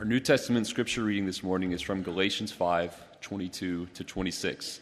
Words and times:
Our 0.00 0.06
New 0.06 0.18
Testament 0.18 0.66
scripture 0.66 1.04
reading 1.04 1.26
this 1.26 1.42
morning 1.42 1.72
is 1.72 1.82
from 1.82 2.02
Galatians 2.02 2.50
5 2.50 3.20
22 3.20 3.84
to 3.92 4.02
26. 4.02 4.80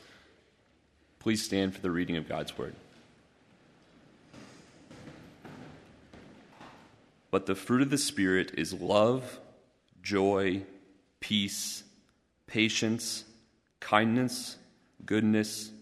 Please 1.19 1.45
stand 1.45 1.75
for 1.75 1.81
the 1.81 1.91
reading 1.91 2.17
of 2.17 2.29
God's 2.29 2.57
word. 2.57 2.77
But 7.33 7.47
the 7.47 7.57
fruit 7.57 7.83
of 7.83 7.91
the 7.91 7.99
Spirit 7.99 8.53
is 8.57 8.73
love, 8.73 9.41
joy, 10.05 10.63
peace, 11.19 11.83
patience, 12.47 13.25
kindness, 13.81 14.57
goodness, 15.05 15.73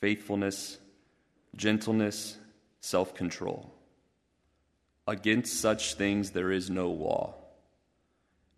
faithfulness, 0.00 0.78
gentleness, 1.56 2.38
self 2.80 3.12
control. 3.12 3.74
Against 5.08 5.60
such 5.60 5.94
things 5.94 6.30
there 6.30 6.52
is 6.52 6.70
no 6.70 6.90
law. 6.90 7.37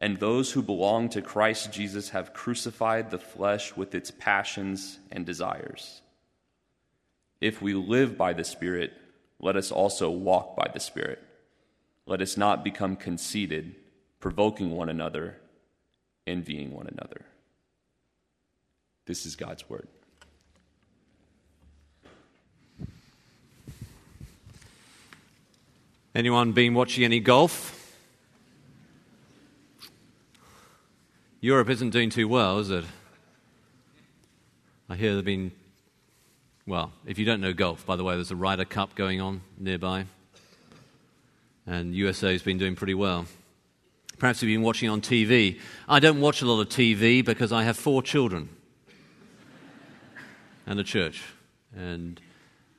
And 0.01 0.19
those 0.19 0.53
who 0.53 0.63
belong 0.63 1.11
to 1.11 1.21
Christ 1.21 1.73
Jesus 1.73 2.11
have 2.11 2.33
crucified 2.33 3.11
the 3.11 3.19
flesh 3.19 3.77
with 3.77 3.95
its 3.95 4.11
passions 4.11 4.99
and 5.13 5.27
desires. 5.27 6.01
If 7.41 7.61
we 7.61 7.75
live 7.75 8.17
by 8.17 8.33
the 8.33 8.45
Spirit, 8.45 8.93
let 9.39 9.57
us 9.57 9.71
also 9.71 10.11
walk 10.11 10.57
by 10.57 10.71
the 10.73 10.81
Spirit. 10.81 11.23
Let 12.07 12.23
us 12.23 12.37
not 12.37 12.65
become 12.65 12.97
conceited, 12.97 13.75
provoking 14.21 14.71
one 14.71 14.89
another, 14.89 15.37
envying 16.27 16.73
one 16.73 16.87
another. 16.87 17.27
This 19.07 19.27
is 19.27 19.37
God's 19.37 19.69
word. 19.69 19.89
Anyone 26.15 26.53
been 26.53 26.75
watching 26.75 27.05
any 27.05 27.21
golf? 27.21 27.80
Europe 31.43 31.71
isn't 31.71 31.89
doing 31.89 32.11
too 32.11 32.29
well, 32.29 32.59
is 32.59 32.69
it? 32.69 32.85
I 34.91 34.97
hear 34.97 35.13
there've 35.13 35.25
been, 35.25 35.53
well, 36.67 36.93
if 37.07 37.19
you 37.19 37.25
don't 37.25 37.41
know 37.41 37.55
golf, 37.55 37.87
by 37.87 37.97
the 37.97 38.05
way, 38.05 38.15
there's 38.15 38.31
a 38.31 38.37
Ryder 38.37 38.67
Cup 38.67 38.95
going 38.95 39.23
on 39.23 39.41
nearby, 39.57 40.05
and 41.67 41.95
USA's 41.95 42.43
been 42.43 42.59
doing 42.59 42.77
pretty 42.77 42.93
well. 42.93 43.25
Perhaps 44.19 44.43
you've 44.43 44.49
been 44.49 44.61
watching 44.61 44.91
on 44.91 45.01
TV. 45.01 45.59
I 45.89 45.99
don't 45.99 46.21
watch 46.21 46.43
a 46.43 46.47
lot 46.47 46.61
of 46.61 46.69
TV 46.69 47.25
because 47.25 47.53
I 47.53 47.63
have 47.63 47.79
four 47.79 48.03
children 48.03 48.51
and 50.67 50.79
a 50.79 50.85
church. 50.85 51.23
And, 51.75 52.21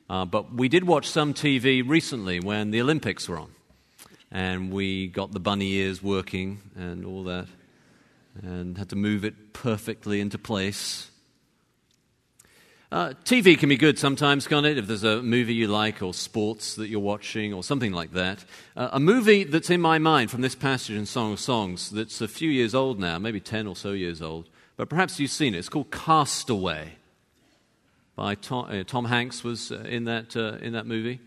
uh, 0.07 0.25
but 0.25 0.53
we 0.53 0.69
did 0.69 0.85
watch 0.85 1.09
some 1.09 1.33
TV 1.33 1.81
recently 1.87 2.39
when 2.39 2.69
the 2.69 2.79
Olympics 2.79 3.27
were 3.27 3.39
on. 3.39 3.49
And 4.29 4.71
we 4.71 5.07
got 5.07 5.31
the 5.31 5.39
bunny 5.39 5.71
ears 5.71 6.03
working 6.03 6.59
and 6.75 7.03
all 7.05 7.23
that 7.23 7.47
and 8.41 8.77
had 8.77 8.89
to 8.89 8.95
move 8.95 9.25
it 9.25 9.53
perfectly 9.53 10.21
into 10.21 10.37
place. 10.37 11.11
Uh, 12.91 13.13
TV 13.23 13.57
can 13.57 13.69
be 13.69 13.77
good 13.77 13.97
sometimes, 13.97 14.47
can't 14.47 14.65
it? 14.65 14.77
If 14.77 14.85
there's 14.85 15.05
a 15.05 15.21
movie 15.21 15.53
you 15.53 15.67
like, 15.67 16.01
or 16.01 16.13
sports 16.13 16.75
that 16.75 16.89
you're 16.89 16.99
watching, 16.99 17.53
or 17.53 17.63
something 17.63 17.93
like 17.93 18.11
that. 18.11 18.43
Uh, 18.75 18.89
a 18.91 18.99
movie 18.99 19.45
that's 19.45 19.69
in 19.69 19.79
my 19.79 19.97
mind 19.97 20.29
from 20.29 20.41
this 20.41 20.55
passage 20.55 20.97
in 20.97 21.05
Song 21.05 21.31
of 21.31 21.39
Songs 21.39 21.89
that's 21.89 22.19
a 22.19 22.27
few 22.27 22.49
years 22.49 22.75
old 22.75 22.99
now, 22.99 23.17
maybe 23.17 23.39
10 23.39 23.65
or 23.65 23.77
so 23.77 23.93
years 23.93 24.21
old, 24.21 24.49
but 24.75 24.89
perhaps 24.89 25.21
you've 25.21 25.31
seen 25.31 25.55
it. 25.55 25.59
It's 25.59 25.69
called 25.69 25.89
Castaway. 25.89 26.95
By 28.17 28.35
Tom, 28.35 28.65
uh, 28.69 28.83
Tom 28.83 29.05
Hanks 29.05 29.41
was 29.41 29.71
uh, 29.71 29.77
in 29.87 30.03
that, 30.05 30.35
uh, 30.35 30.57
in 30.61 30.73
that 30.73 30.85
movie. 30.85 31.21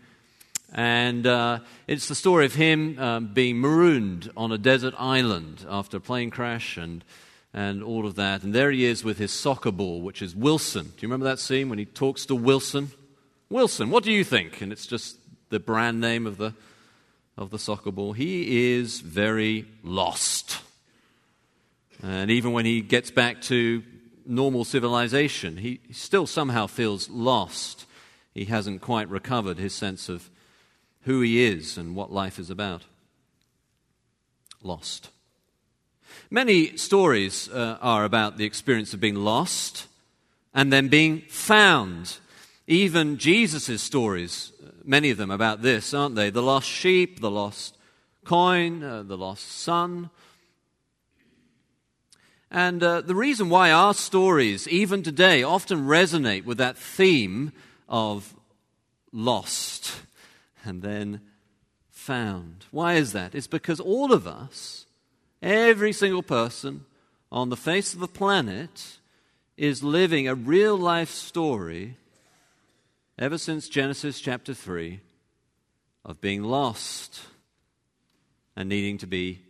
And 0.73 1.25
uh, 1.25 1.59
it's 1.87 2.07
the 2.07 2.15
story 2.15 2.45
of 2.45 2.55
him 2.55 2.99
um, 2.99 3.33
being 3.33 3.59
marooned 3.59 4.31
on 4.35 4.51
a 4.51 4.57
desert 4.57 4.93
island 4.97 5.65
after 5.69 5.97
a 5.97 6.01
plane 6.01 6.29
crash 6.29 6.77
and, 6.77 7.03
and 7.53 7.83
all 7.83 8.05
of 8.05 8.15
that. 8.15 8.43
And 8.43 8.53
there 8.53 8.71
he 8.71 8.85
is 8.85 9.03
with 9.03 9.17
his 9.17 9.31
soccer 9.31 9.71
ball, 9.71 10.01
which 10.01 10.21
is 10.21 10.35
Wilson. 10.35 10.85
Do 10.85 10.91
you 10.99 11.07
remember 11.07 11.25
that 11.25 11.39
scene 11.39 11.69
when 11.69 11.79
he 11.79 11.85
talks 11.85 12.25
to 12.25 12.35
Wilson? 12.35 12.91
Wilson, 13.49 13.89
what 13.89 14.03
do 14.03 14.11
you 14.11 14.23
think? 14.23 14.61
And 14.61 14.71
it's 14.71 14.87
just 14.87 15.17
the 15.49 15.59
brand 15.59 16.01
name 16.01 16.27
of 16.27 16.37
the, 16.37 16.53
of 17.37 17.51
the 17.51 17.59
soccer 17.59 17.91
ball. 17.91 18.13
He 18.13 18.73
is 18.73 18.99
very 19.01 19.65
lost. 19.83 20.59
And 22.03 22.29
even 22.29 22.51
when 22.51 22.65
he 22.65 22.81
gets 22.81 23.11
back 23.11 23.41
to 23.43 23.83
normal 24.25 24.65
civilization, 24.65 25.57
he 25.57 25.79
still 25.91 26.27
somehow 26.27 26.67
feels 26.67 27.09
lost. 27.09 27.85
He 28.33 28.45
hasn't 28.45 28.81
quite 28.81 29.09
recovered 29.09 29.57
his 29.57 29.73
sense 29.73 30.09
of 30.09 30.29
who 31.05 31.21
he 31.21 31.43
is 31.43 31.77
and 31.77 31.95
what 31.95 32.11
life 32.11 32.37
is 32.39 32.49
about. 32.49 32.83
Lost. 34.61 35.09
Many 36.31 36.75
stories 36.77 37.47
uh, 37.49 37.77
are 37.79 38.03
about 38.03 38.37
the 38.37 38.45
experience 38.45 38.93
of 38.93 38.99
being 38.99 39.15
lost 39.15 39.87
and 40.53 40.73
then 40.73 40.87
being 40.87 41.21
found. 41.29 42.17
Even 42.67 43.17
Jesus' 43.17 43.81
stories, 43.81 44.51
uh, 44.63 44.71
many 44.83 45.11
of 45.11 45.17
them 45.17 45.29
about 45.29 45.61
this, 45.61 45.93
aren't 45.93 46.15
they? 46.15 46.31
The 46.31 46.41
lost 46.41 46.67
sheep, 46.67 47.19
the 47.19 47.31
lost 47.31 47.77
coin, 48.23 48.83
uh, 48.83 49.03
the 49.03 49.17
lost 49.17 49.47
son. 49.47 50.09
And 52.49 52.81
uh, 52.81 53.01
the 53.01 53.13
reason 53.15 53.49
why 53.49 53.71
our 53.71 53.93
stories, 53.93 54.67
even 54.67 55.03
today, 55.03 55.43
often 55.43 55.85
resonate 55.85 56.45
with 56.45 56.57
that 56.57 56.77
theme 56.77 57.51
of 57.87 58.33
lost 59.11 60.01
and 60.65 60.81
then 60.81 61.21
found. 61.89 62.65
Why 62.71 62.93
is 62.95 63.13
that? 63.13 63.33
It's 63.33 63.47
because 63.47 63.79
all 63.79 64.11
of 64.11 64.27
us, 64.27 64.85
every 65.41 65.93
single 65.93 66.23
person 66.23 66.85
on 67.31 67.49
the 67.49 67.57
face 67.57 67.93
of 67.93 67.99
the 67.99 68.07
planet, 68.07 68.97
is 69.57 69.83
living 69.83 70.27
a 70.27 70.35
real 70.35 70.77
life 70.77 71.09
story 71.09 71.97
ever 73.17 73.37
since 73.37 73.69
Genesis 73.69 74.19
chapter 74.19 74.53
3 74.53 74.99
of 76.03 76.21
being 76.21 76.43
lost 76.43 77.21
and 78.55 78.67
needing 78.69 78.97
to 78.97 79.07
be 79.07 79.41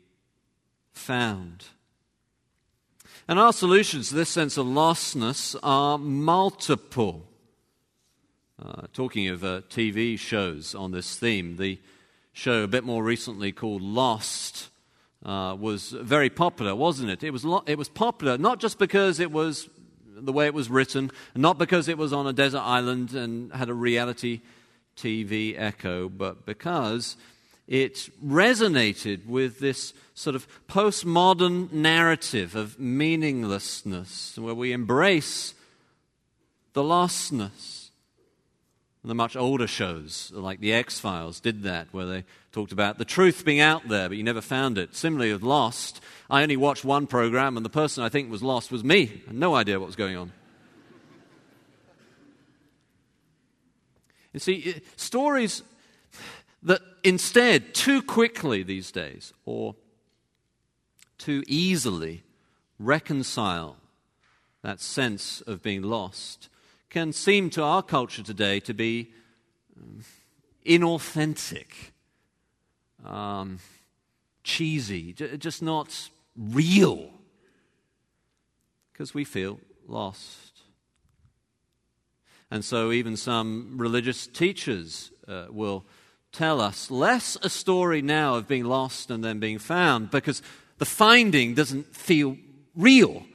found. 0.93 1.65
And 3.27 3.39
our 3.39 3.53
solutions 3.53 4.09
to 4.09 4.15
this 4.15 4.29
sense 4.29 4.57
of 4.57 4.67
lostness 4.67 5.55
are 5.63 5.97
multiple. 5.97 7.27
Uh, 8.57 8.83
talking 8.93 9.27
of 9.27 9.43
uh, 9.43 9.61
TV 9.69 10.17
shows 10.17 10.73
on 10.75 10.91
this 10.91 11.17
theme, 11.17 11.57
the 11.57 11.77
show 12.31 12.63
a 12.63 12.67
bit 12.67 12.85
more 12.85 13.03
recently 13.03 13.51
called 13.51 13.81
Lost 13.81 14.69
uh, 15.25 15.57
was 15.59 15.89
very 15.89 16.29
popular, 16.29 16.73
wasn't 16.73 17.09
it? 17.09 17.21
It 17.21 17.31
was, 17.31 17.43
lo- 17.43 17.63
it 17.67 17.77
was 17.77 17.89
popular 17.89 18.37
not 18.37 18.61
just 18.61 18.79
because 18.79 19.19
it 19.19 19.29
was 19.29 19.69
the 20.05 20.31
way 20.31 20.45
it 20.45 20.53
was 20.53 20.69
written, 20.69 21.11
not 21.35 21.57
because 21.57 21.89
it 21.89 21.97
was 21.97 22.13
on 22.13 22.27
a 22.27 22.33
desert 22.33 22.61
island 22.61 23.13
and 23.13 23.51
had 23.51 23.67
a 23.67 23.73
reality 23.73 24.39
TV 24.95 25.55
echo, 25.57 26.07
but 26.07 26.45
because 26.45 27.17
it 27.67 28.09
resonated 28.25 29.25
with 29.25 29.59
this 29.59 29.93
sort 30.13 30.35
of 30.35 30.47
postmodern 30.69 31.71
narrative 31.73 32.55
of 32.55 32.79
meaninglessness, 32.79 34.37
where 34.37 34.55
we 34.55 34.71
embrace 34.71 35.55
the 36.71 36.83
lostness. 36.83 37.84
And 39.05 39.09
the 39.11 39.13
much 39.13 39.35
older 39.35 39.67
shows, 39.67 40.31
like 40.33 40.59
The 40.59 40.73
X 40.73 40.99
Files, 40.99 41.39
did 41.39 41.61
that, 41.61 41.89
where 41.91 42.07
they 42.07 42.23
talked 42.51 42.71
about 42.71 42.97
the 42.97 43.05
truth 43.05 43.45
being 43.45 43.59
out 43.59 43.87
there, 43.87 44.09
but 44.09 44.17
you 44.17 44.23
never 44.23 44.41
found 44.41 44.79
it. 44.79 44.95
Similarly, 44.95 45.31
with 45.31 45.43
Lost, 45.43 46.01
I 46.27 46.41
only 46.41 46.57
watched 46.57 46.83
one 46.83 47.05
program, 47.05 47.55
and 47.55 47.63
the 47.63 47.69
person 47.69 48.03
I 48.03 48.09
think 48.09 48.31
was 48.31 48.41
lost 48.41 48.71
was 48.71 48.83
me. 48.83 49.21
I 49.25 49.27
had 49.27 49.35
no 49.35 49.53
idea 49.53 49.79
what 49.79 49.85
was 49.85 49.95
going 49.95 50.17
on. 50.17 50.31
You 54.33 54.39
see, 54.39 54.81
stories 54.95 55.61
that 56.63 56.81
instead, 57.03 57.75
too 57.75 58.01
quickly 58.01 58.63
these 58.63 58.91
days, 58.91 59.33
or 59.45 59.75
too 61.19 61.43
easily, 61.45 62.23
reconcile 62.79 63.77
that 64.63 64.81
sense 64.81 65.41
of 65.41 65.61
being 65.61 65.83
lost 65.83 66.49
can 66.95 67.11
seem 67.11 67.49
to 67.49 67.61
our 67.61 67.83
culture 67.83 68.23
today 68.23 68.57
to 68.57 68.73
be 68.73 69.11
um, 69.77 70.01
inauthentic, 70.65 71.91
um, 73.05 73.59
cheesy, 74.45 75.11
just 75.11 75.61
not 75.61 76.09
real, 76.37 77.09
because 78.93 79.13
we 79.13 79.25
feel 79.25 79.59
lost. 79.85 80.61
And 82.49 82.63
so, 82.63 82.93
even 82.93 83.17
some 83.17 83.73
religious 83.75 84.25
teachers 84.25 85.11
uh, 85.27 85.47
will 85.49 85.83
tell 86.31 86.61
us 86.61 86.89
less 86.89 87.37
a 87.41 87.49
story 87.49 88.01
now 88.01 88.35
of 88.35 88.47
being 88.47 88.63
lost 88.63 89.11
and 89.11 89.21
then 89.21 89.39
being 89.39 89.59
found, 89.59 90.11
because 90.11 90.41
the 90.77 90.85
finding 90.85 91.55
doesn't 91.55 91.93
feel 91.93 92.37
real 92.73 93.25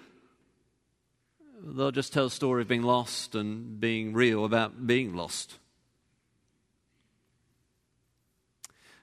they'll 1.63 1.91
just 1.91 2.13
tell 2.13 2.27
a 2.27 2.31
story 2.31 2.63
of 2.63 2.69
being 2.69 2.83
lost 2.83 3.35
and 3.35 3.81
being 3.81 4.13
real 4.13 4.45
about 4.45 4.87
being 4.87 5.15
lost. 5.15 5.59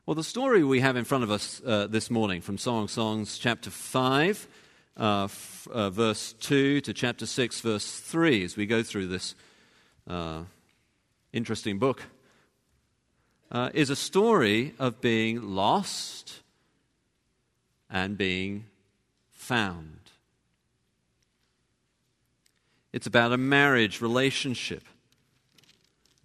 Well, 0.06 0.15
the 0.15 0.24
story 0.24 0.63
we 0.63 0.80
have 0.80 0.95
in 0.95 1.04
front 1.04 1.24
of 1.24 1.31
us 1.31 1.62
uh, 1.65 1.88
this 1.88 2.09
morning 2.09 2.42
from 2.42 2.57
Song 2.57 2.83
of 2.83 2.92
Songs, 2.92 3.38
chapter 3.38 3.69
5, 3.69 4.48
uh, 4.98 5.24
f- 5.25 5.68
uh, 5.69 5.89
verse 5.89 6.33
2 6.33 6.81
to 6.81 6.94
chapter 6.94 7.25
6, 7.25 7.59
verse 7.59 8.00
3, 8.00 8.44
as 8.45 8.56
we 8.56 8.65
go 8.65 8.83
through 8.83 9.07
this 9.07 9.36
uh, 10.10 10.44
interesting 11.33 11.77
book, 11.77 12.03
uh, 13.51 13.69
is 13.74 13.89
a 13.89 13.95
story 13.95 14.74
of 14.80 15.01
being 15.01 15.42
lost 15.42 16.42
and 17.89 18.18
being 18.18 18.65
found. 19.31 20.06
It's 22.97 23.05
about 23.05 23.31
a 23.31 23.38
marriage 23.38 24.01
relationship, 24.01 24.83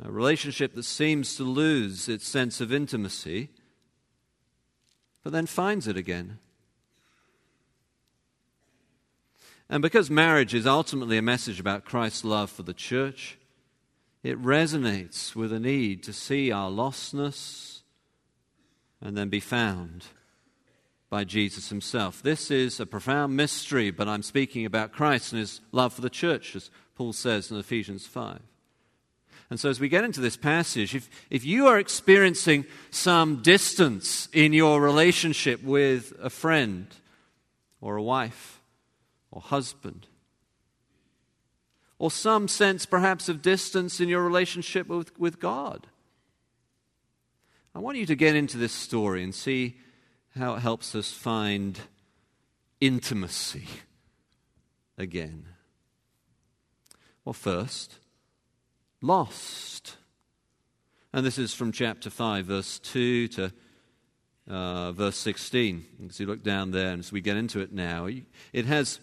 a 0.02 0.10
relationship 0.10 0.74
that 0.74 0.84
seems 0.84 1.36
to 1.36 1.42
lose 1.42 2.08
its 2.08 2.26
sense 2.26 2.62
of 2.62 2.72
intimacy 2.72 3.50
but 5.22 5.34
then 5.34 5.44
finds 5.44 5.86
it 5.86 5.98
again. 5.98 6.38
And 9.68 9.82
because 9.82 10.08
marriage 10.08 10.54
is 10.54 10.66
ultimately 10.66 11.18
a 11.18 11.22
message 11.22 11.60
about 11.60 11.84
Christ's 11.84 12.24
love 12.24 12.50
for 12.50 12.62
the 12.62 12.72
church, 12.72 13.36
it 14.22 14.42
resonates 14.42 15.36
with 15.36 15.52
a 15.52 15.60
need 15.60 16.02
to 16.04 16.14
see 16.14 16.50
our 16.50 16.70
lostness 16.70 17.82
and 18.98 19.14
then 19.14 19.28
be 19.28 19.40
found 19.40 20.06
by 21.12 21.24
Jesus 21.24 21.68
himself. 21.68 22.22
This 22.22 22.50
is 22.50 22.80
a 22.80 22.86
profound 22.86 23.36
mystery, 23.36 23.90
but 23.90 24.08
I'm 24.08 24.22
speaking 24.22 24.64
about 24.64 24.92
Christ 24.92 25.34
and 25.34 25.40
his 25.40 25.60
love 25.70 25.92
for 25.92 26.00
the 26.00 26.08
church, 26.08 26.56
as 26.56 26.70
Paul 26.94 27.12
says 27.12 27.50
in 27.50 27.58
Ephesians 27.58 28.06
5. 28.06 28.40
And 29.50 29.60
so, 29.60 29.68
as 29.68 29.78
we 29.78 29.90
get 29.90 30.04
into 30.04 30.22
this 30.22 30.38
passage, 30.38 30.94
if, 30.94 31.10
if 31.28 31.44
you 31.44 31.66
are 31.66 31.78
experiencing 31.78 32.64
some 32.90 33.42
distance 33.42 34.30
in 34.32 34.54
your 34.54 34.80
relationship 34.80 35.62
with 35.62 36.14
a 36.18 36.30
friend 36.30 36.86
or 37.82 37.96
a 37.96 38.02
wife 38.02 38.62
or 39.30 39.42
husband, 39.42 40.06
or 41.98 42.10
some 42.10 42.48
sense 42.48 42.86
perhaps 42.86 43.28
of 43.28 43.42
distance 43.42 44.00
in 44.00 44.08
your 44.08 44.22
relationship 44.22 44.86
with, 44.86 45.18
with 45.18 45.38
God, 45.38 45.88
I 47.74 47.80
want 47.80 47.98
you 47.98 48.06
to 48.06 48.14
get 48.14 48.34
into 48.34 48.56
this 48.56 48.72
story 48.72 49.22
and 49.22 49.34
see 49.34 49.76
how 50.38 50.54
it 50.54 50.60
helps 50.60 50.94
us 50.94 51.12
find 51.12 51.78
intimacy 52.80 53.66
again. 54.96 55.46
Well, 57.24 57.32
first, 57.32 57.98
lost. 59.00 59.96
And 61.12 61.24
this 61.24 61.38
is 61.38 61.54
from 61.54 61.72
chapter 61.72 62.10
5, 62.10 62.46
verse 62.46 62.78
2 62.78 63.28
to 63.28 63.52
uh, 64.48 64.92
verse 64.92 65.16
16. 65.16 65.84
As 66.08 66.18
you 66.18 66.26
look 66.26 66.42
down 66.42 66.70
there, 66.70 66.90
and 66.90 67.00
as 67.00 67.12
we 67.12 67.20
get 67.20 67.36
into 67.36 67.60
it 67.60 67.72
now, 67.72 68.08
it 68.52 68.66
has 68.66 68.98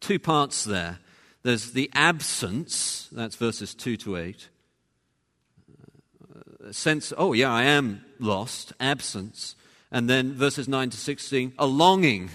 two 0.00 0.18
parts 0.18 0.64
there. 0.64 0.98
There's 1.42 1.72
the 1.72 1.90
absence, 1.94 3.08
that's 3.12 3.36
verses 3.36 3.74
2 3.74 3.96
to 3.98 4.16
8. 4.16 4.48
Uh, 6.66 6.72
sense, 6.72 7.12
oh, 7.16 7.32
yeah, 7.32 7.52
I 7.52 7.64
am 7.64 8.04
lost, 8.18 8.72
absence. 8.80 9.54
And 9.94 10.10
then 10.10 10.32
verses 10.32 10.66
9 10.66 10.90
to 10.90 10.96
16, 10.96 11.52
a 11.56 11.66
longing 11.66 12.28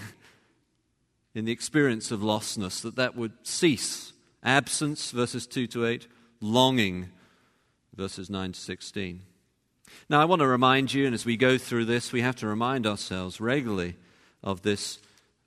in 1.34 1.44
the 1.44 1.52
experience 1.52 2.10
of 2.10 2.20
lostness, 2.20 2.80
that 2.80 2.96
that 2.96 3.14
would 3.14 3.32
cease. 3.42 4.14
Absence, 4.42 5.10
verses 5.10 5.46
2 5.46 5.66
to 5.66 5.84
8 5.84 6.08
longing, 6.40 7.10
verses 7.94 8.30
9 8.30 8.52
to 8.52 8.58
16. 8.58 9.20
Now, 10.08 10.22
I 10.22 10.24
want 10.24 10.40
to 10.40 10.46
remind 10.46 10.94
you, 10.94 11.04
and 11.04 11.14
as 11.14 11.26
we 11.26 11.36
go 11.36 11.58
through 11.58 11.84
this, 11.84 12.12
we 12.12 12.22
have 12.22 12.36
to 12.36 12.46
remind 12.46 12.86
ourselves 12.86 13.42
regularly 13.42 13.96
of 14.42 14.62
this 14.62 14.98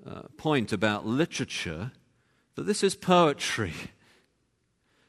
uh, 0.05 0.21
point 0.37 0.71
about 0.71 1.07
literature 1.07 1.93
that 2.53 2.67
this 2.67 2.83
is 2.83 2.95
poetry. 2.95 3.73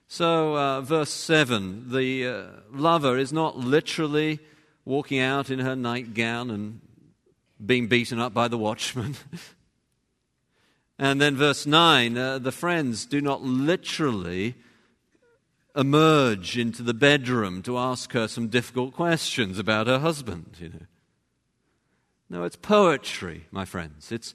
So, 0.09 0.57
uh, 0.57 0.81
verse 0.81 1.11
7 1.11 1.93
the 1.93 2.27
uh, 2.27 2.45
lover 2.73 3.19
is 3.19 3.31
not 3.31 3.59
literally 3.59 4.39
walking 4.87 5.19
out 5.19 5.51
in 5.51 5.59
her 5.59 5.77
nightgown 5.77 6.51
and 6.51 6.81
being 7.67 7.87
beaten 7.87 8.19
up 8.19 8.35
by 8.35 8.49
the 8.49 8.59
watchman. 8.59 9.17
and 10.99 11.21
then, 11.21 11.37
verse 11.37 11.67
9 11.67 12.17
uh, 12.17 12.39
the 12.39 12.53
friends 12.53 13.07
do 13.07 13.21
not 13.21 13.43
literally 13.43 14.55
emerge 15.77 16.57
into 16.57 16.83
the 16.83 16.95
bedroom 16.95 17.63
to 17.63 17.79
ask 17.79 18.13
her 18.13 18.29
some 18.29 18.49
difficult 18.49 18.95
questions 18.95 19.59
about 19.59 19.87
her 19.87 19.99
husband, 19.99 20.57
you 20.61 20.69
know. 20.69 20.87
No, 22.31 22.45
it's 22.45 22.57
poetry, 22.57 23.47
my 23.51 23.65
friends. 23.65 24.11
It's 24.11 24.35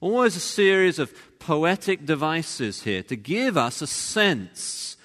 always 0.00 0.36
a 0.36 0.40
series 0.40 0.98
of 0.98 1.12
poetic 1.38 2.04
devices 2.04 2.82
here 2.82 3.02
to 3.04 3.16
give 3.16 3.56
us 3.56 3.80
a 3.80 3.86
sense 3.86 4.96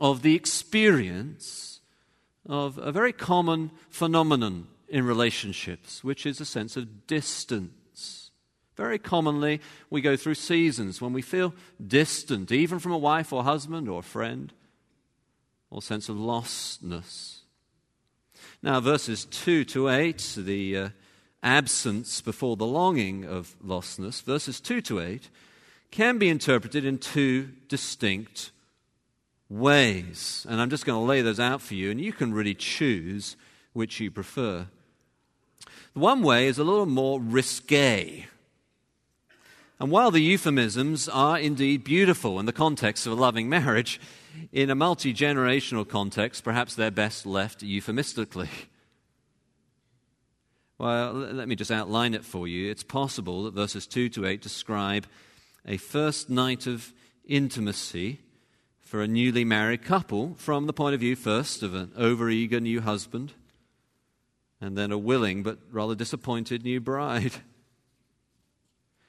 of 0.00 0.22
the 0.22 0.34
experience 0.34 1.80
of 2.46 2.78
a 2.78 2.92
very 2.92 3.12
common 3.12 3.70
phenomenon 3.88 4.66
in 4.88 5.04
relationships, 5.04 6.04
which 6.04 6.26
is 6.26 6.40
a 6.40 6.44
sense 6.44 6.76
of 6.76 7.06
distance. 7.06 8.30
Very 8.76 8.98
commonly, 8.98 9.60
we 9.88 10.00
go 10.00 10.16
through 10.16 10.34
seasons 10.34 11.00
when 11.00 11.12
we 11.12 11.22
feel 11.22 11.54
distant, 11.84 12.50
even 12.50 12.78
from 12.78 12.92
a 12.92 12.98
wife 12.98 13.32
or 13.32 13.44
husband 13.44 13.88
or 13.88 14.02
friend 14.02 14.52
or 15.70 15.78
a 15.78 15.82
sense 15.82 16.08
of 16.08 16.16
lostness. 16.16 17.40
Now, 18.62 18.80
verses 18.80 19.24
2 19.26 19.64
to 19.66 19.88
8, 19.88 20.36
the 20.38 20.76
uh, 20.76 20.88
absence 21.42 22.20
before 22.20 22.56
the 22.56 22.66
longing 22.66 23.24
of 23.24 23.54
lostness, 23.64 24.22
verses 24.22 24.60
2 24.60 24.80
to 24.82 25.00
8, 25.00 25.28
can 25.90 26.18
be 26.18 26.28
interpreted 26.28 26.84
in 26.84 26.98
two 26.98 27.50
distinct 27.68 28.50
ways. 29.48 30.46
And 30.48 30.60
I'm 30.60 30.70
just 30.70 30.86
going 30.86 30.98
to 30.98 31.04
lay 31.04 31.22
those 31.22 31.40
out 31.40 31.60
for 31.60 31.74
you, 31.74 31.90
and 31.90 32.00
you 32.00 32.12
can 32.12 32.32
really 32.32 32.54
choose 32.54 33.36
which 33.74 34.00
you 34.00 34.10
prefer. 34.10 34.66
The 35.92 36.00
one 36.00 36.22
way 36.22 36.46
is 36.46 36.58
a 36.58 36.64
little 36.64 36.86
more 36.86 37.20
risque. 37.20 38.26
And 39.78 39.90
while 39.90 40.10
the 40.10 40.22
euphemisms 40.22 41.08
are 41.08 41.38
indeed 41.38 41.84
beautiful 41.84 42.40
in 42.40 42.46
the 42.46 42.52
context 42.52 43.06
of 43.06 43.12
a 43.12 43.16
loving 43.16 43.48
marriage, 43.48 44.00
in 44.52 44.70
a 44.70 44.74
multi 44.74 45.12
generational 45.12 45.86
context, 45.86 46.42
perhaps 46.42 46.74
they're 46.74 46.90
best 46.90 47.26
left 47.26 47.62
euphemistically. 47.62 48.48
Well, 50.78 51.12
let 51.12 51.48
me 51.48 51.54
just 51.54 51.70
outline 51.70 52.14
it 52.14 52.24
for 52.24 52.48
you. 52.48 52.70
It's 52.70 52.82
possible 52.82 53.44
that 53.44 53.54
verses 53.54 53.86
2 53.86 54.08
to 54.10 54.26
8 54.26 54.42
describe 54.42 55.06
a 55.66 55.76
first 55.76 56.28
night 56.28 56.66
of 56.66 56.92
intimacy 57.26 58.20
for 58.80 59.00
a 59.00 59.08
newly 59.08 59.44
married 59.44 59.84
couple 59.84 60.34
from 60.34 60.66
the 60.66 60.72
point 60.72 60.94
of 60.94 61.00
view 61.00 61.16
first 61.16 61.62
of 61.62 61.74
an 61.74 61.88
overeager 61.96 62.60
new 62.60 62.80
husband 62.80 63.32
and 64.64 64.78
then 64.78 64.90
a 64.90 64.98
willing 64.98 65.42
but 65.42 65.58
rather 65.70 65.94
disappointed 65.94 66.64
new 66.64 66.80
bride. 66.80 67.32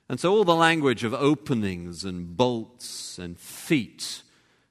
And 0.08 0.20
so 0.20 0.32
all 0.32 0.44
the 0.44 0.54
language 0.54 1.04
of 1.04 1.16
openings 1.16 2.04
and 2.04 2.38
bolts 2.38 3.18
and 3.18 3.40
feet 3.40 4.22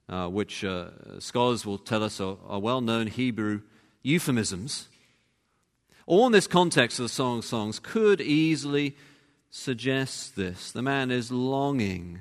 uh, 0.08 0.28
which 0.28 0.64
uh, 0.64 0.88
scholars 1.18 1.64
will 1.64 1.78
tell 1.78 2.02
us 2.02 2.20
are, 2.20 2.36
are 2.46 2.60
well 2.60 2.80
known 2.80 3.06
Hebrew 3.06 3.62
euphemisms, 4.02 4.88
all 6.06 6.26
in 6.26 6.32
this 6.32 6.46
context 6.46 6.98
of 6.98 7.04
the 7.04 7.08
Song 7.08 7.38
of 7.38 7.44
Songs 7.44 7.78
could 7.78 8.20
easily 8.20 8.96
suggest 9.50 10.36
this. 10.36 10.70
The 10.70 10.82
man 10.82 11.10
is 11.10 11.32
longing, 11.32 12.20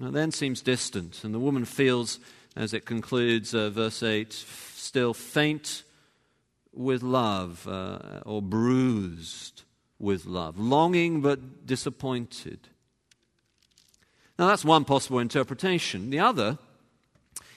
and 0.00 0.14
then 0.14 0.32
seems 0.32 0.62
distant, 0.62 1.22
and 1.22 1.34
the 1.34 1.38
woman 1.38 1.66
feels, 1.66 2.18
as 2.56 2.72
it 2.72 2.86
concludes, 2.86 3.54
uh, 3.54 3.68
verse 3.68 4.02
8, 4.02 4.32
still 4.32 5.12
faint 5.12 5.82
with 6.74 7.02
love 7.02 7.66
uh, 7.68 8.20
or 8.26 8.42
bruised 8.42 9.62
with 9.98 10.26
love, 10.26 10.58
longing 10.58 11.20
but 11.20 11.66
disappointed. 11.66 12.68
Now, 14.38 14.48
that's 14.48 14.64
one 14.64 14.84
possible 14.84 15.20
interpretation. 15.20 16.10
The 16.10 16.18
other 16.18 16.58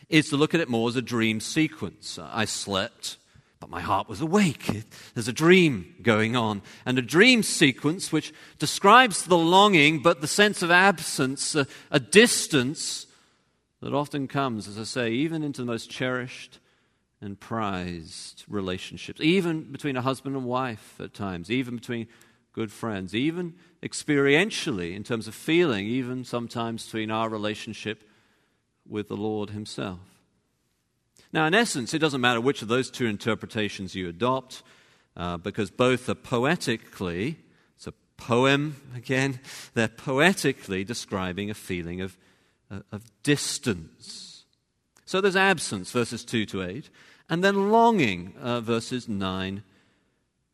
is 0.10 0.30
to 0.30 0.38
look 0.38 0.54
at 0.54 0.62
it 0.62 0.70
more 0.70 0.88
as 0.88 0.96
a 0.96 1.02
dream 1.02 1.40
sequence. 1.40 2.20
I 2.22 2.46
slept, 2.46 3.18
but 3.60 3.70
my 3.70 3.82
heart 3.82 4.08
was 4.08 4.22
awake. 4.22 4.84
There's 5.14 5.28
a 5.28 5.34
dream 5.34 5.96
going 6.02 6.36
on. 6.36 6.62
And 6.86 7.00
a 7.00 7.02
dream 7.02 7.42
sequence 7.42 8.12
which 8.12 8.32
describes 8.60 9.24
the 9.24 9.38
longing, 9.38 10.02
but 10.02 10.22
the 10.22 10.28
sense 10.28 10.62
of 10.62 10.70
absence, 10.70 11.56
a, 11.56 11.68
a 11.90 12.00
distance 12.00 13.08
that 13.82 13.94
often 13.94 14.28
comes, 14.28 14.68
as 14.68 14.78
I 14.78 14.84
say, 14.84 15.12
even 15.12 15.44
into 15.44 15.62
the 15.62 15.68
most 15.68 15.90
cherished 15.90 16.60
and 17.22 17.40
prized 17.40 18.44
relationships, 18.48 19.20
even 19.22 19.72
between 19.72 19.98
a 19.98 20.02
husband 20.02 20.36
and 20.36 20.46
wife 20.46 20.96
at 21.00 21.14
times, 21.14 21.50
even 21.50 21.76
between 21.76 22.08
good 22.54 22.72
friends, 22.72 23.16
even 23.16 23.54
experientially 23.82 24.96
in 24.96 25.04
terms 25.04 25.28
of 25.28 25.36
feeling, 25.36 25.86
even 25.88 26.24
sometimes 26.24 26.86
between 26.86 27.12
our 27.12 27.30
relationship 27.30 28.04
with 28.88 29.08
the 29.08 29.18
Lord 29.18 29.52
Himself. 29.52 30.00
Now, 31.34 31.46
in 31.46 31.54
essence, 31.54 31.94
it 31.94 32.00
doesn't 32.00 32.22
matter 32.22 32.40
which 32.40 32.62
of 32.62 32.68
those 32.68 32.90
two 32.90 33.06
interpretations 33.06 33.96
you 33.96 34.08
adopt. 34.08 34.64
uh, 35.18 35.36
because 35.38 35.72
both 35.72 36.08
are 36.08 36.16
poetically, 36.16 37.38
it's 37.76 37.88
a 37.88 37.94
poem 38.18 38.76
again, 38.96 39.40
they're 39.74 39.88
poetically 39.88 40.84
describing 40.84 41.50
a 41.50 41.56
feeling 41.56 42.02
of, 42.02 42.18
uh, 42.72 42.82
of 42.92 43.04
distance. 43.24 44.46
So 45.06 45.20
there's 45.20 45.36
absence, 45.36 45.92
verses 45.92 46.24
2 46.24 46.46
to 46.48 46.64
8, 46.64 46.90
and 47.30 47.44
then 47.44 47.72
longing, 47.72 48.34
uh, 48.42 48.62
verses 48.62 49.08
9 49.08 49.64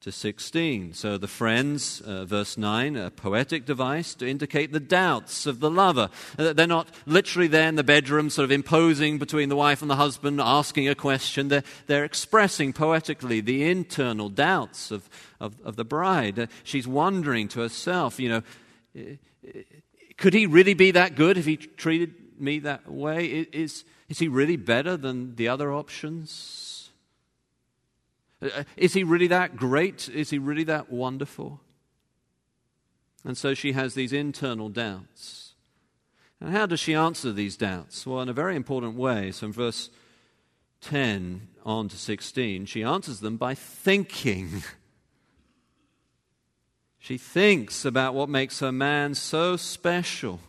to 0.03 0.11
16. 0.11 0.93
So 0.93 1.17
the 1.17 1.29
friends, 1.29 2.01
uh, 2.01 2.25
verse 2.25 2.57
9, 2.57 2.97
a 2.97 3.09
poetic 3.09 3.65
device 3.65 4.13
to 4.15 4.29
indicate 4.29 4.73
the 4.73 4.81
doubts 4.81 5.45
of 5.45 5.61
the 5.61 5.71
lover. 5.71 6.09
Uh, 6.37 6.51
they're 6.51 6.67
not 6.67 6.89
literally 7.05 7.47
there 7.47 7.69
in 7.69 7.75
the 7.75 7.85
bedroom, 7.85 8.29
sort 8.29 8.43
of 8.43 8.51
imposing 8.51 9.17
between 9.17 9.47
the 9.47 9.55
wife 9.55 9.81
and 9.81 9.89
the 9.89 9.95
husband, 9.95 10.41
asking 10.41 10.89
a 10.89 10.95
question. 10.95 11.47
They're, 11.47 11.63
they're 11.87 12.03
expressing 12.03 12.73
poetically 12.73 13.39
the 13.39 13.63
internal 13.63 14.27
doubts 14.27 14.91
of, 14.91 15.09
of, 15.39 15.55
of 15.63 15.77
the 15.77 15.85
bride. 15.85 16.37
Uh, 16.37 16.47
she's 16.65 16.87
wondering 16.87 17.47
to 17.49 17.61
herself, 17.61 18.19
you 18.19 18.29
know, 18.29 18.43
could 20.17 20.33
he 20.33 20.45
really 20.45 20.73
be 20.73 20.91
that 20.91 21.15
good 21.15 21.37
if 21.37 21.45
he 21.45 21.55
treated 21.55 22.13
me 22.37 22.59
that 22.59 22.91
way? 22.91 23.25
Is, 23.25 23.85
is 24.09 24.19
he 24.19 24.27
really 24.27 24.57
better 24.57 24.97
than 24.97 25.35
the 25.35 25.47
other 25.47 25.73
options? 25.73 26.91
Uh, 28.41 28.63
is 28.75 28.93
he 28.93 29.03
really 29.03 29.27
that 29.27 29.55
great? 29.55 30.09
Is 30.09 30.29
he 30.29 30.37
really 30.37 30.63
that 30.65 30.91
wonderful? 30.91 31.61
And 33.23 33.37
so 33.37 33.53
she 33.53 33.71
has 33.71 33.93
these 33.93 34.11
internal 34.11 34.69
doubts. 34.69 35.53
And 36.41 36.51
how 36.51 36.65
does 36.65 36.81
she 36.81 36.93
answer 36.93 37.31
these 37.31 37.55
doubts? 37.55 38.05
Well, 38.05 38.21
in 38.21 38.27
a 38.27 38.33
very 38.33 38.55
important 38.55 38.95
way. 38.95 39.31
So, 39.31 39.47
in 39.47 39.53
verse 39.53 39.89
10 40.81 41.47
on 41.65 41.87
to 41.87 41.97
16, 41.97 42.65
she 42.65 42.83
answers 42.83 43.21
them 43.21 43.37
by 43.37 43.55
thinking. 43.55 44.63
She 47.03 47.17
thinks 47.17 47.83
about 47.83 48.13
what 48.13 48.29
makes 48.29 48.61
her 48.61 48.71
man 48.71 49.13
so 49.13 49.57
special. 49.57 50.39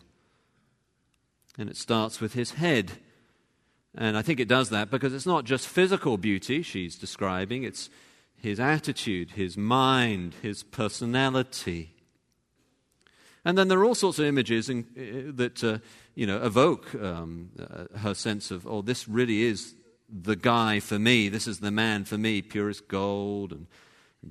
And 1.57 1.69
it 1.69 1.75
starts 1.75 2.21
with 2.21 2.33
his 2.33 2.51
head. 2.51 2.93
And 3.97 4.17
I 4.17 4.21
think 4.21 4.39
it 4.39 4.47
does 4.47 4.69
that 4.69 4.91
because 4.91 5.13
it's 5.13 5.25
not 5.25 5.45
just 5.45 5.67
physical 5.67 6.17
beauty 6.17 6.61
she's 6.61 6.97
describing, 6.97 7.63
it's 7.63 7.89
his 8.35 8.59
attitude, 8.59 9.31
his 9.31 9.57
mind, 9.57 10.35
his 10.41 10.63
personality. 10.63 11.95
And 13.45 13.57
then 13.57 13.67
there 13.67 13.79
are 13.79 13.85
all 13.85 13.95
sorts 13.95 14.19
of 14.19 14.25
images 14.25 14.69
in, 14.69 14.85
uh, 14.97 15.31
that 15.35 15.63
uh, 15.63 15.77
you 16.15 16.25
know, 16.25 16.43
evoke 16.43 16.93
um, 16.95 17.51
uh, 17.59 17.97
her 17.99 18.13
sense 18.13 18.51
of, 18.51 18.67
oh, 18.67 18.81
this 18.81 19.07
really 19.07 19.43
is 19.43 19.75
the 20.09 20.35
guy 20.35 20.79
for 20.79 20.99
me. 20.99 21.29
This 21.29 21.47
is 21.47 21.59
the 21.59 21.71
man 21.71 22.05
for 22.05 22.17
me. 22.17 22.41
Purest 22.41 22.87
gold 22.87 23.51
and 23.51 23.67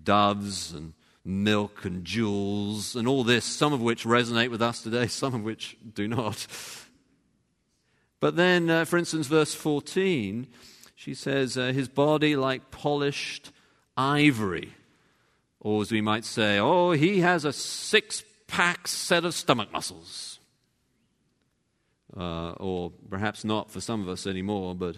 doves 0.02 0.72
and 0.72 0.94
milk 1.24 1.84
and 1.84 2.04
jewels 2.04 2.96
and 2.96 3.08
all 3.08 3.24
this, 3.24 3.44
some 3.44 3.72
of 3.72 3.80
which 3.80 4.04
resonate 4.04 4.50
with 4.50 4.60
us 4.60 4.82
today, 4.82 5.06
some 5.08 5.34
of 5.34 5.42
which 5.42 5.76
do 5.94 6.06
not. 6.06 6.46
But 8.24 8.36
then, 8.36 8.70
uh, 8.70 8.86
for 8.86 8.96
instance, 8.96 9.26
verse 9.26 9.52
14, 9.52 10.46
she 10.94 11.12
says, 11.12 11.58
uh, 11.58 11.74
His 11.74 11.90
body 11.90 12.36
like 12.36 12.70
polished 12.70 13.52
ivory. 13.98 14.72
Or 15.60 15.82
as 15.82 15.92
we 15.92 16.00
might 16.00 16.24
say, 16.24 16.58
oh, 16.58 16.92
he 16.92 17.20
has 17.20 17.44
a 17.44 17.52
six 17.52 18.24
pack 18.46 18.88
set 18.88 19.26
of 19.26 19.34
stomach 19.34 19.70
muscles. 19.70 20.40
Uh, 22.16 22.52
or 22.52 22.92
perhaps 23.10 23.44
not 23.44 23.70
for 23.70 23.82
some 23.82 24.00
of 24.00 24.08
us 24.08 24.26
anymore, 24.26 24.74
but 24.74 24.96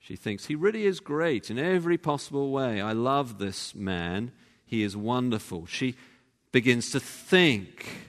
she 0.00 0.16
thinks 0.16 0.46
he 0.46 0.56
really 0.56 0.84
is 0.84 0.98
great 0.98 1.52
in 1.52 1.60
every 1.60 1.96
possible 1.96 2.50
way. 2.50 2.80
I 2.80 2.90
love 2.90 3.38
this 3.38 3.72
man. 3.72 4.32
He 4.66 4.82
is 4.82 4.96
wonderful. 4.96 5.66
She 5.66 5.94
begins 6.50 6.90
to 6.90 6.98
think 6.98 8.07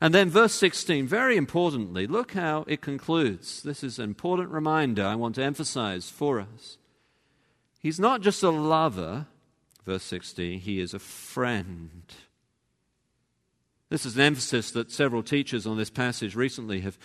and 0.00 0.14
then, 0.14 0.28
verse 0.28 0.52
16, 0.54 1.06
very 1.06 1.36
importantly, 1.36 2.06
look 2.06 2.32
how 2.32 2.64
it 2.66 2.82
concludes. 2.82 3.62
This 3.62 3.82
is 3.82 3.98
an 3.98 4.04
important 4.04 4.50
reminder 4.50 5.04
I 5.04 5.14
want 5.14 5.34
to 5.36 5.42
emphasize 5.42 6.10
for 6.10 6.38
us. 6.40 6.76
He's 7.80 7.98
not 7.98 8.20
just 8.20 8.42
a 8.42 8.50
lover, 8.50 9.26
verse 9.84 10.02
16, 10.02 10.60
he 10.60 10.80
is 10.80 10.92
a 10.92 10.98
friend. 10.98 12.02
This 13.88 14.04
is 14.04 14.16
an 14.16 14.22
emphasis 14.22 14.70
that 14.72 14.90
several 14.90 15.22
teachers 15.22 15.66
on 15.66 15.78
this 15.78 15.90
passage 15.90 16.34
recently 16.34 16.80
have, 16.80 16.98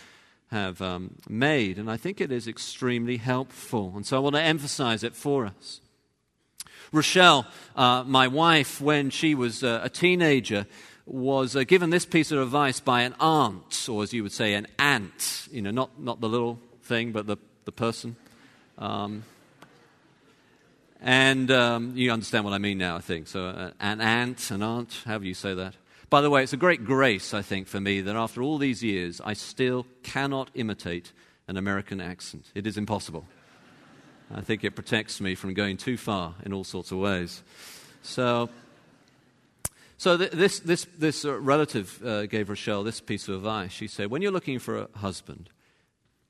have 0.50 0.81
um, 0.81 1.15
made, 1.29 1.77
and 1.77 1.89
I 1.89 1.95
think 1.95 2.19
it 2.19 2.31
is 2.31 2.48
extremely 2.48 3.17
helpful. 3.17 3.93
And 3.95 4.05
so 4.05 4.17
I 4.17 4.19
want 4.19 4.36
to 4.36 4.41
emphasize 4.41 5.03
it 5.03 5.15
for 5.15 5.45
us. 5.45 5.79
Rochelle, 6.91 7.45
uh, 7.75 8.03
my 8.05 8.27
wife, 8.27 8.81
when 8.81 9.12
she 9.12 9.33
was 9.33 9.63
uh, 9.63 9.79
a 9.81 9.89
teenager, 9.89 10.65
was 11.12 11.56
uh, 11.56 11.63
given 11.63 11.89
this 11.89 12.06
piece 12.06 12.32
of 12.32 12.39
advice 12.39 12.80
by 12.80 13.01
an 13.01 13.13
aunt, 13.20 13.88
or 13.89 14.03
as 14.03 14.13
you 14.13 14.24
would 14.24 14.32
say, 14.32 14.53
an 14.53 14.68
aunt. 14.80 15.48
You 15.51 15.62
know, 15.62 15.72
not, 15.72 16.00
not 16.00 16.22
the 16.22 16.30
little 16.30 16.60
thing, 16.84 17.12
but 17.12 17.27
the, 17.27 17.38
the 17.65 17.72
person. 17.72 18.15
Um, 18.77 19.24
and 21.01 21.50
um, 21.51 21.94
you 21.96 22.12
understand 22.12 22.46
what 22.46 22.53
I 22.53 22.60
mean 22.60 22.77
now, 22.77 22.96
I 22.96 23.01
think. 23.01 23.27
So, 23.27 23.46
uh, 23.46 23.72
an 23.80 24.01
aunt, 24.01 24.51
an 24.51 24.63
aunt, 24.63 25.01
however 25.06 25.25
you 25.25 25.34
say 25.34 25.53
that. 25.53 25.75
By 26.10 26.22
the 26.22 26.30
way, 26.30 26.44
it's 26.44 26.53
a 26.53 26.58
great 26.58 26.86
grace, 26.86 27.34
I 27.34 27.41
think, 27.41 27.68
for 27.68 27.80
me 27.80 28.01
that 28.01 28.15
after 28.15 28.41
all 28.41 28.58
these 28.58 28.84
years, 28.84 29.22
I 29.24 29.34
still 29.34 29.86
cannot 30.03 30.50
imitate 30.53 31.12
an 31.48 31.58
American 31.58 32.00
accent. 32.00 32.51
It 32.53 32.68
is 32.68 32.77
impossible. 32.77 33.25
I 34.34 34.41
think 34.41 34.63
it 34.63 34.75
protects 34.75 35.20
me 35.20 35.36
from 35.36 35.53
going 35.53 35.77
too 35.77 35.98
far 35.98 36.36
in 36.46 36.53
all 36.53 36.63
sorts 36.63 36.91
of 36.91 37.00
ways. 37.00 37.44
So, 38.01 38.50
so 40.01 40.17
th- 40.17 40.31
this, 40.31 40.60
this, 40.62 40.88
this 40.98 41.25
uh, 41.25 41.39
relative 41.39 42.01
uh, 42.03 42.25
gave 42.25 42.50
Rochelle 42.50 42.81
this 42.81 43.00
piece 43.00 43.27
of 43.27 43.36
advice. 43.36 43.72
She 43.72 43.86
said, 43.86 44.10
when 44.10 44.24
you're 44.24 44.31
looking 44.31 44.58
for 44.58 44.79
a 44.79 44.88
husband, 44.98 45.51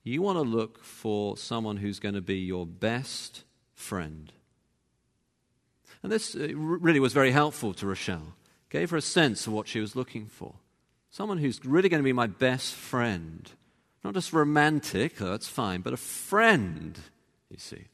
you 0.04 0.22
want 0.22 0.36
to 0.36 0.42
look 0.42 0.84
for 0.84 1.38
someone 1.38 1.78
who's 1.78 1.98
going 1.98 2.16
to 2.16 2.22
be 2.22 2.40
your 2.40 2.66
best 2.66 3.46
friend. 3.74 4.34
And 6.04 6.12
this 6.12 6.36
uh, 6.36 6.50
really 6.54 7.00
was 7.00 7.14
very 7.14 7.32
helpful 7.32 7.74
to 7.76 7.88
Rochelle. 7.88 8.34
Gave 8.68 8.90
her 8.90 8.98
a 8.98 9.02
sense 9.02 9.48
of 9.48 9.54
what 9.54 9.70
she 9.70 9.80
was 9.80 9.96
looking 9.96 10.26
for. 10.26 10.56
Someone 11.10 11.38
who's 11.38 11.64
really 11.64 11.88
going 11.88 12.04
to 12.04 12.04
be 12.04 12.12
my 12.12 12.28
best 12.28 12.74
friend. 12.74 13.50
Not 14.04 14.16
just 14.16 14.34
romantic, 14.34 15.22
oh, 15.22 15.32
that's 15.32 15.48
fine, 15.48 15.80
but 15.80 15.94
a 15.94 15.98
friend, 15.98 17.00
you 17.50 17.58
see. 17.58 17.86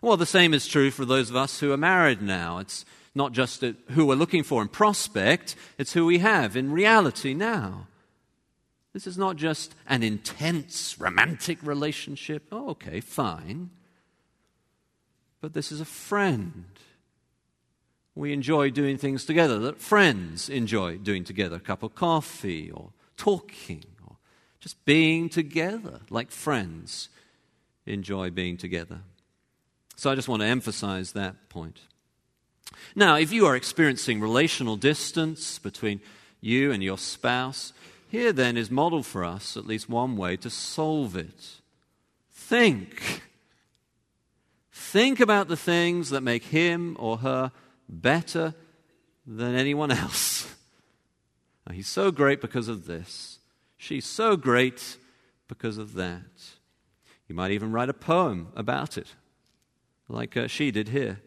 Well, 0.00 0.16
the 0.16 0.26
same 0.26 0.52
is 0.52 0.66
true 0.66 0.90
for 0.90 1.04
those 1.04 1.30
of 1.30 1.36
us 1.36 1.60
who 1.60 1.70
are 1.70 1.76
married 1.76 2.22
now. 2.22 2.58
It's 2.58 2.84
not 3.14 3.32
just 3.32 3.62
who 3.90 4.06
we're 4.06 4.14
looking 4.14 4.42
for 4.42 4.62
in 4.62 4.68
prospect, 4.68 5.54
it's 5.78 5.92
who 5.92 6.06
we 6.06 6.18
have 6.18 6.56
in 6.56 6.72
reality 6.72 7.34
now. 7.34 7.86
This 8.92 9.06
is 9.06 9.16
not 9.16 9.36
just 9.36 9.74
an 9.86 10.02
intense 10.02 10.98
romantic 10.98 11.58
relationship. 11.62 12.46
Oh, 12.52 12.70
okay, 12.70 13.00
fine. 13.00 13.70
But 15.40 15.54
this 15.54 15.72
is 15.72 15.80
a 15.80 15.86
friend. 15.86 16.66
We 18.14 18.32
enjoy 18.32 18.70
doing 18.70 18.98
things 18.98 19.24
together 19.24 19.58
that 19.60 19.80
friends 19.80 20.50
enjoy 20.50 20.98
doing 20.98 21.24
together 21.24 21.56
a 21.56 21.60
cup 21.60 21.82
of 21.82 21.94
coffee 21.94 22.70
or 22.70 22.90
talking 23.16 23.84
or 24.06 24.16
just 24.60 24.84
being 24.84 25.30
together 25.30 26.00
like 26.10 26.30
friends 26.30 27.08
enjoy 27.86 28.30
being 28.30 28.58
together. 28.58 29.00
So 29.96 30.10
I 30.10 30.14
just 30.14 30.28
want 30.28 30.42
to 30.42 30.46
emphasize 30.46 31.12
that 31.12 31.48
point. 31.48 31.80
Now, 32.94 33.16
if 33.16 33.32
you 33.32 33.46
are 33.46 33.56
experiencing 33.56 34.20
relational 34.20 34.76
distance 34.76 35.58
between 35.58 36.00
you 36.40 36.72
and 36.72 36.82
your 36.82 36.98
spouse, 36.98 37.72
here 38.08 38.32
then 38.32 38.56
is 38.56 38.70
modeled 38.70 39.06
for 39.06 39.24
us 39.24 39.56
at 39.56 39.66
least 39.66 39.88
one 39.88 40.16
way 40.16 40.36
to 40.36 40.50
solve 40.50 41.16
it. 41.16 41.60
Think. 42.30 43.22
Think 44.72 45.20
about 45.20 45.48
the 45.48 45.56
things 45.56 46.10
that 46.10 46.22
make 46.22 46.44
him 46.44 46.96
or 46.98 47.18
her 47.18 47.52
better 47.88 48.54
than 49.26 49.54
anyone 49.54 49.90
else. 49.90 50.48
Now, 51.64 51.74
he's 51.74 51.86
so 51.86 52.10
great 52.10 52.40
because 52.40 52.66
of 52.66 52.86
this. 52.86 53.38
She's 53.76 54.04
so 54.04 54.36
great 54.36 54.96
because 55.46 55.78
of 55.78 55.94
that. 55.94 56.56
You 57.28 57.36
might 57.36 57.52
even 57.52 57.70
write 57.70 57.88
a 57.88 57.94
poem 57.94 58.48
about 58.56 58.98
it, 58.98 59.14
like 60.08 60.36
uh, 60.36 60.48
she 60.48 60.72
did 60.72 60.88
here. 60.88 61.20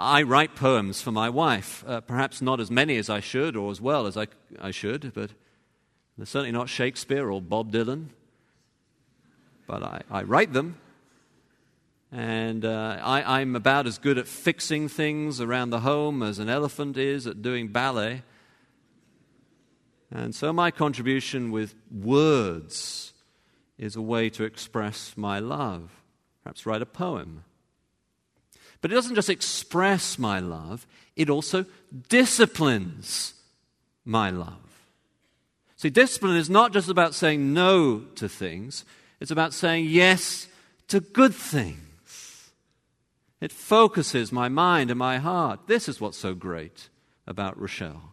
I 0.00 0.22
write 0.22 0.56
poems 0.56 1.02
for 1.02 1.12
my 1.12 1.28
wife, 1.28 1.84
uh, 1.86 2.00
perhaps 2.00 2.40
not 2.40 2.58
as 2.58 2.70
many 2.70 2.96
as 2.96 3.10
I 3.10 3.20
should 3.20 3.54
or 3.54 3.70
as 3.70 3.82
well 3.82 4.06
as 4.06 4.16
I, 4.16 4.28
I 4.58 4.70
should, 4.70 5.12
but 5.12 5.32
they're 6.16 6.24
certainly 6.24 6.52
not 6.52 6.70
Shakespeare 6.70 7.30
or 7.30 7.42
Bob 7.42 7.70
Dylan. 7.70 8.06
But 9.66 9.82
I, 9.82 10.00
I 10.10 10.22
write 10.22 10.54
them. 10.54 10.78
And 12.10 12.64
uh, 12.64 12.98
I, 13.02 13.40
I'm 13.40 13.54
about 13.54 13.86
as 13.86 13.98
good 13.98 14.16
at 14.16 14.26
fixing 14.26 14.88
things 14.88 15.38
around 15.38 15.68
the 15.68 15.80
home 15.80 16.22
as 16.22 16.38
an 16.38 16.48
elephant 16.48 16.96
is 16.96 17.26
at 17.26 17.42
doing 17.42 17.68
ballet. 17.68 18.22
And 20.10 20.34
so 20.34 20.50
my 20.50 20.70
contribution 20.70 21.50
with 21.50 21.74
words 21.92 23.12
is 23.76 23.96
a 23.96 24.02
way 24.02 24.30
to 24.30 24.44
express 24.44 25.12
my 25.14 25.40
love. 25.40 25.90
Perhaps 26.42 26.64
write 26.64 26.80
a 26.80 26.86
poem 26.86 27.44
But 28.80 28.90
it 28.90 28.94
doesn't 28.94 29.14
just 29.14 29.30
express 29.30 30.18
my 30.18 30.40
love, 30.40 30.86
it 31.16 31.28
also 31.28 31.66
disciplines 32.08 33.34
my 34.04 34.30
love. 34.30 34.56
See, 35.76 35.90
discipline 35.90 36.36
is 36.36 36.50
not 36.50 36.72
just 36.72 36.88
about 36.88 37.14
saying 37.14 37.52
no 37.52 38.00
to 38.16 38.28
things, 38.28 38.84
it's 39.20 39.30
about 39.30 39.52
saying 39.52 39.86
yes 39.88 40.48
to 40.88 41.00
good 41.00 41.34
things. 41.34 42.50
It 43.40 43.52
focuses 43.52 44.32
my 44.32 44.48
mind 44.48 44.90
and 44.90 44.98
my 44.98 45.18
heart. 45.18 45.60
This 45.66 45.88
is 45.88 46.00
what's 46.00 46.18
so 46.18 46.34
great 46.34 46.90
about 47.26 47.58
Rochelle. 47.58 48.12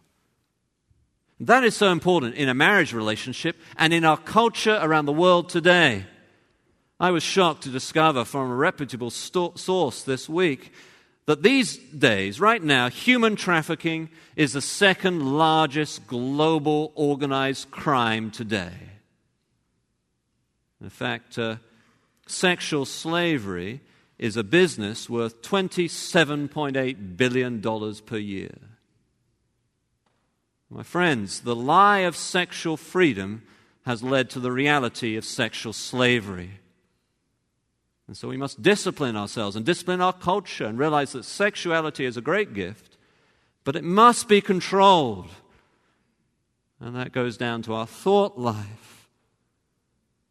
That 1.40 1.64
is 1.64 1.76
so 1.76 1.92
important 1.92 2.34
in 2.34 2.48
a 2.48 2.54
marriage 2.54 2.92
relationship 2.92 3.56
and 3.76 3.92
in 3.92 4.04
our 4.04 4.16
culture 4.16 4.78
around 4.80 5.06
the 5.06 5.12
world 5.12 5.48
today. 5.48 6.06
I 7.00 7.10
was 7.10 7.22
shocked 7.22 7.62
to 7.62 7.68
discover 7.68 8.24
from 8.24 8.50
a 8.50 8.54
reputable 8.54 9.10
sto- 9.10 9.52
source 9.54 10.02
this 10.02 10.28
week 10.28 10.72
that 11.26 11.42
these 11.42 11.76
days, 11.76 12.40
right 12.40 12.62
now, 12.62 12.88
human 12.88 13.36
trafficking 13.36 14.08
is 14.34 14.54
the 14.54 14.62
second 14.62 15.36
largest 15.36 16.06
global 16.06 16.90
organized 16.94 17.70
crime 17.70 18.30
today. 18.30 18.72
In 20.80 20.90
fact, 20.90 21.38
uh, 21.38 21.56
sexual 22.26 22.84
slavery 22.84 23.80
is 24.18 24.36
a 24.36 24.42
business 24.42 25.08
worth 25.08 25.42
$27.8 25.42 27.16
billion 27.16 27.60
per 28.00 28.16
year. 28.16 28.54
My 30.70 30.82
friends, 30.82 31.40
the 31.40 31.56
lie 31.56 32.00
of 32.00 32.16
sexual 32.16 32.76
freedom 32.76 33.42
has 33.86 34.02
led 34.02 34.28
to 34.30 34.40
the 34.40 34.52
reality 34.52 35.16
of 35.16 35.24
sexual 35.24 35.72
slavery. 35.72 36.60
And 38.08 38.16
so 38.16 38.26
we 38.26 38.38
must 38.38 38.62
discipline 38.62 39.16
ourselves 39.16 39.54
and 39.54 39.66
discipline 39.66 40.00
our 40.00 40.14
culture 40.14 40.64
and 40.64 40.78
realize 40.78 41.12
that 41.12 41.26
sexuality 41.26 42.06
is 42.06 42.16
a 42.16 42.22
great 42.22 42.54
gift, 42.54 42.96
but 43.64 43.76
it 43.76 43.84
must 43.84 44.28
be 44.28 44.40
controlled. 44.40 45.28
And 46.80 46.96
that 46.96 47.12
goes 47.12 47.36
down 47.36 47.60
to 47.62 47.74
our 47.74 47.86
thought 47.86 48.38
life. 48.38 49.10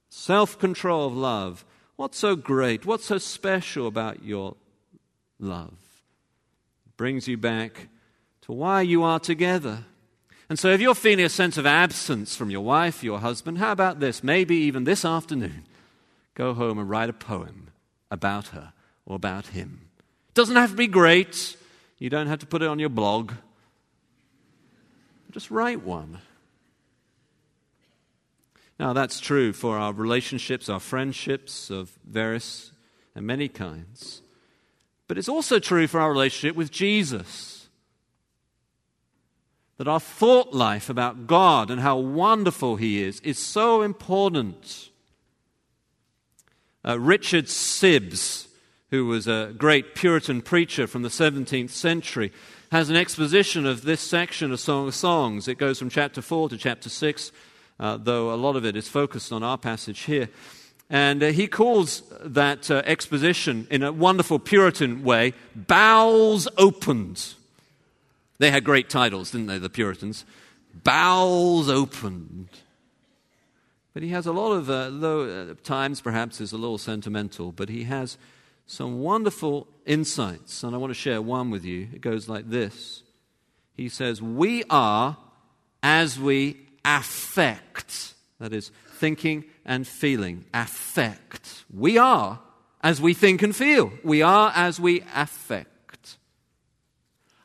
Self 0.09 0.57
control 0.57 1.05
of 1.05 1.15
love. 1.15 1.63
What's 1.97 2.17
so 2.17 2.35
great? 2.35 2.85
What's 2.85 3.05
so 3.05 3.19
special 3.19 3.85
about 3.85 4.23
your 4.23 4.55
love? 5.39 5.73
It 6.87 6.97
brings 6.97 7.27
you 7.27 7.37
back 7.37 7.89
to 8.41 8.53
why 8.53 8.81
you 8.81 9.03
are 9.03 9.19
together. 9.19 9.85
And 10.49 10.57
so, 10.57 10.69
if 10.69 10.81
you're 10.81 10.95
feeling 10.95 11.25
a 11.25 11.29
sense 11.29 11.57
of 11.57 11.65
absence 11.65 12.35
from 12.35 12.49
your 12.49 12.61
wife, 12.61 13.03
your 13.03 13.19
husband, 13.19 13.59
how 13.59 13.71
about 13.71 13.99
this? 13.99 14.23
Maybe 14.23 14.55
even 14.55 14.85
this 14.85 15.05
afternoon, 15.05 15.65
go 16.33 16.53
home 16.53 16.79
and 16.79 16.89
write 16.89 17.09
a 17.09 17.13
poem 17.13 17.66
about 18.09 18.47
her 18.47 18.73
or 19.05 19.15
about 19.15 19.47
him. 19.47 19.89
It 20.29 20.33
doesn't 20.33 20.55
have 20.55 20.71
to 20.71 20.75
be 20.75 20.87
great, 20.87 21.55
you 21.97 22.09
don't 22.09 22.27
have 22.27 22.39
to 22.39 22.45
put 22.45 22.61
it 22.61 22.67
on 22.67 22.79
your 22.79 22.89
blog. 22.89 23.33
Just 25.31 25.51
write 25.51 25.83
one. 25.83 26.19
Now, 28.79 28.93
that's 28.93 29.19
true 29.19 29.53
for 29.53 29.77
our 29.77 29.91
relationships, 29.91 30.69
our 30.69 30.79
friendships 30.79 31.69
of 31.69 31.97
various 32.07 32.71
and 33.15 33.25
many 33.25 33.47
kinds. 33.47 34.21
But 35.07 35.17
it's 35.17 35.29
also 35.29 35.57
true 35.59 35.87
for 35.87 35.99
our 35.99 36.11
relationship 36.11 36.55
with 36.55 36.71
Jesus 36.71 37.57
that 39.77 39.87
our 39.87 39.99
thought 39.99 40.53
life 40.53 40.89
about 40.89 41.27
God 41.27 41.69
and 41.69 41.81
how 41.81 41.97
wonderful 41.97 42.75
He 42.75 43.01
is 43.01 43.19
is 43.21 43.37
so 43.37 43.81
important. 43.81 44.89
Uh, 46.85 46.99
Richard 46.99 47.45
Sibbes, 47.45 48.47
who 48.89 49.05
was 49.05 49.27
a 49.27 49.53
great 49.57 49.95
Puritan 49.95 50.41
preacher 50.41 50.87
from 50.87 51.01
the 51.01 51.09
17th 51.09 51.69
century, 51.69 52.31
has 52.71 52.89
an 52.89 52.95
exposition 52.95 53.65
of 53.65 53.83
this 53.83 54.01
section 54.01 54.51
of 54.51 54.59
Song 54.59 54.87
of 54.87 54.95
Songs. 54.95 55.47
It 55.47 55.57
goes 55.57 55.79
from 55.79 55.89
chapter 55.89 56.21
4 56.21 56.49
to 56.49 56.57
chapter 56.57 56.89
6, 56.89 57.31
uh, 57.79 57.97
though 57.97 58.33
a 58.33 58.35
lot 58.35 58.55
of 58.55 58.65
it 58.65 58.75
is 58.75 58.87
focused 58.87 59.31
on 59.31 59.43
our 59.43 59.57
passage 59.57 60.01
here. 60.01 60.29
And 60.89 61.21
uh, 61.21 61.27
he 61.27 61.47
calls 61.47 62.03
that 62.21 62.71
uh, 62.71 62.81
exposition, 62.85 63.67
in 63.69 63.83
a 63.83 63.91
wonderful 63.91 64.39
Puritan 64.39 65.03
way, 65.03 65.33
Bowels 65.55 66.47
Opened. 66.57 67.35
They 68.39 68.51
had 68.51 68.63
great 68.63 68.89
titles, 68.89 69.31
didn't 69.31 69.47
they, 69.47 69.57
the 69.57 69.69
Puritans? 69.69 70.25
Bowels 70.83 71.69
opened. 71.69 72.49
But 73.97 74.03
he 74.03 74.09
has 74.09 74.27
a 74.27 74.31
lot 74.31 74.51
of, 74.51 74.69
uh, 74.69 74.89
low, 74.89 75.27
uh, 75.27 75.55
times 75.63 76.01
perhaps 76.01 76.39
is 76.39 76.51
a 76.51 76.55
little 76.55 76.77
sentimental, 76.77 77.51
but 77.51 77.67
he 77.67 77.85
has 77.85 78.19
some 78.67 78.99
wonderful 78.99 79.65
insights, 79.87 80.61
and 80.61 80.75
I 80.75 80.77
want 80.77 80.91
to 80.91 80.93
share 80.93 81.19
one 81.19 81.49
with 81.49 81.65
you. 81.65 81.87
It 81.91 82.01
goes 82.01 82.29
like 82.29 82.47
this 82.47 83.01
He 83.73 83.89
says, 83.89 84.21
We 84.21 84.63
are 84.69 85.17
as 85.81 86.19
we 86.19 86.67
affect, 86.85 88.13
that 88.39 88.53
is, 88.53 88.69
thinking 88.87 89.45
and 89.65 89.87
feeling, 89.87 90.45
affect. 90.53 91.65
We 91.73 91.97
are 91.97 92.39
as 92.83 93.01
we 93.01 93.15
think 93.15 93.41
and 93.41 93.55
feel. 93.55 93.91
We 94.03 94.21
are 94.21 94.51
as 94.53 94.79
we 94.79 95.01
affect. 95.15 96.17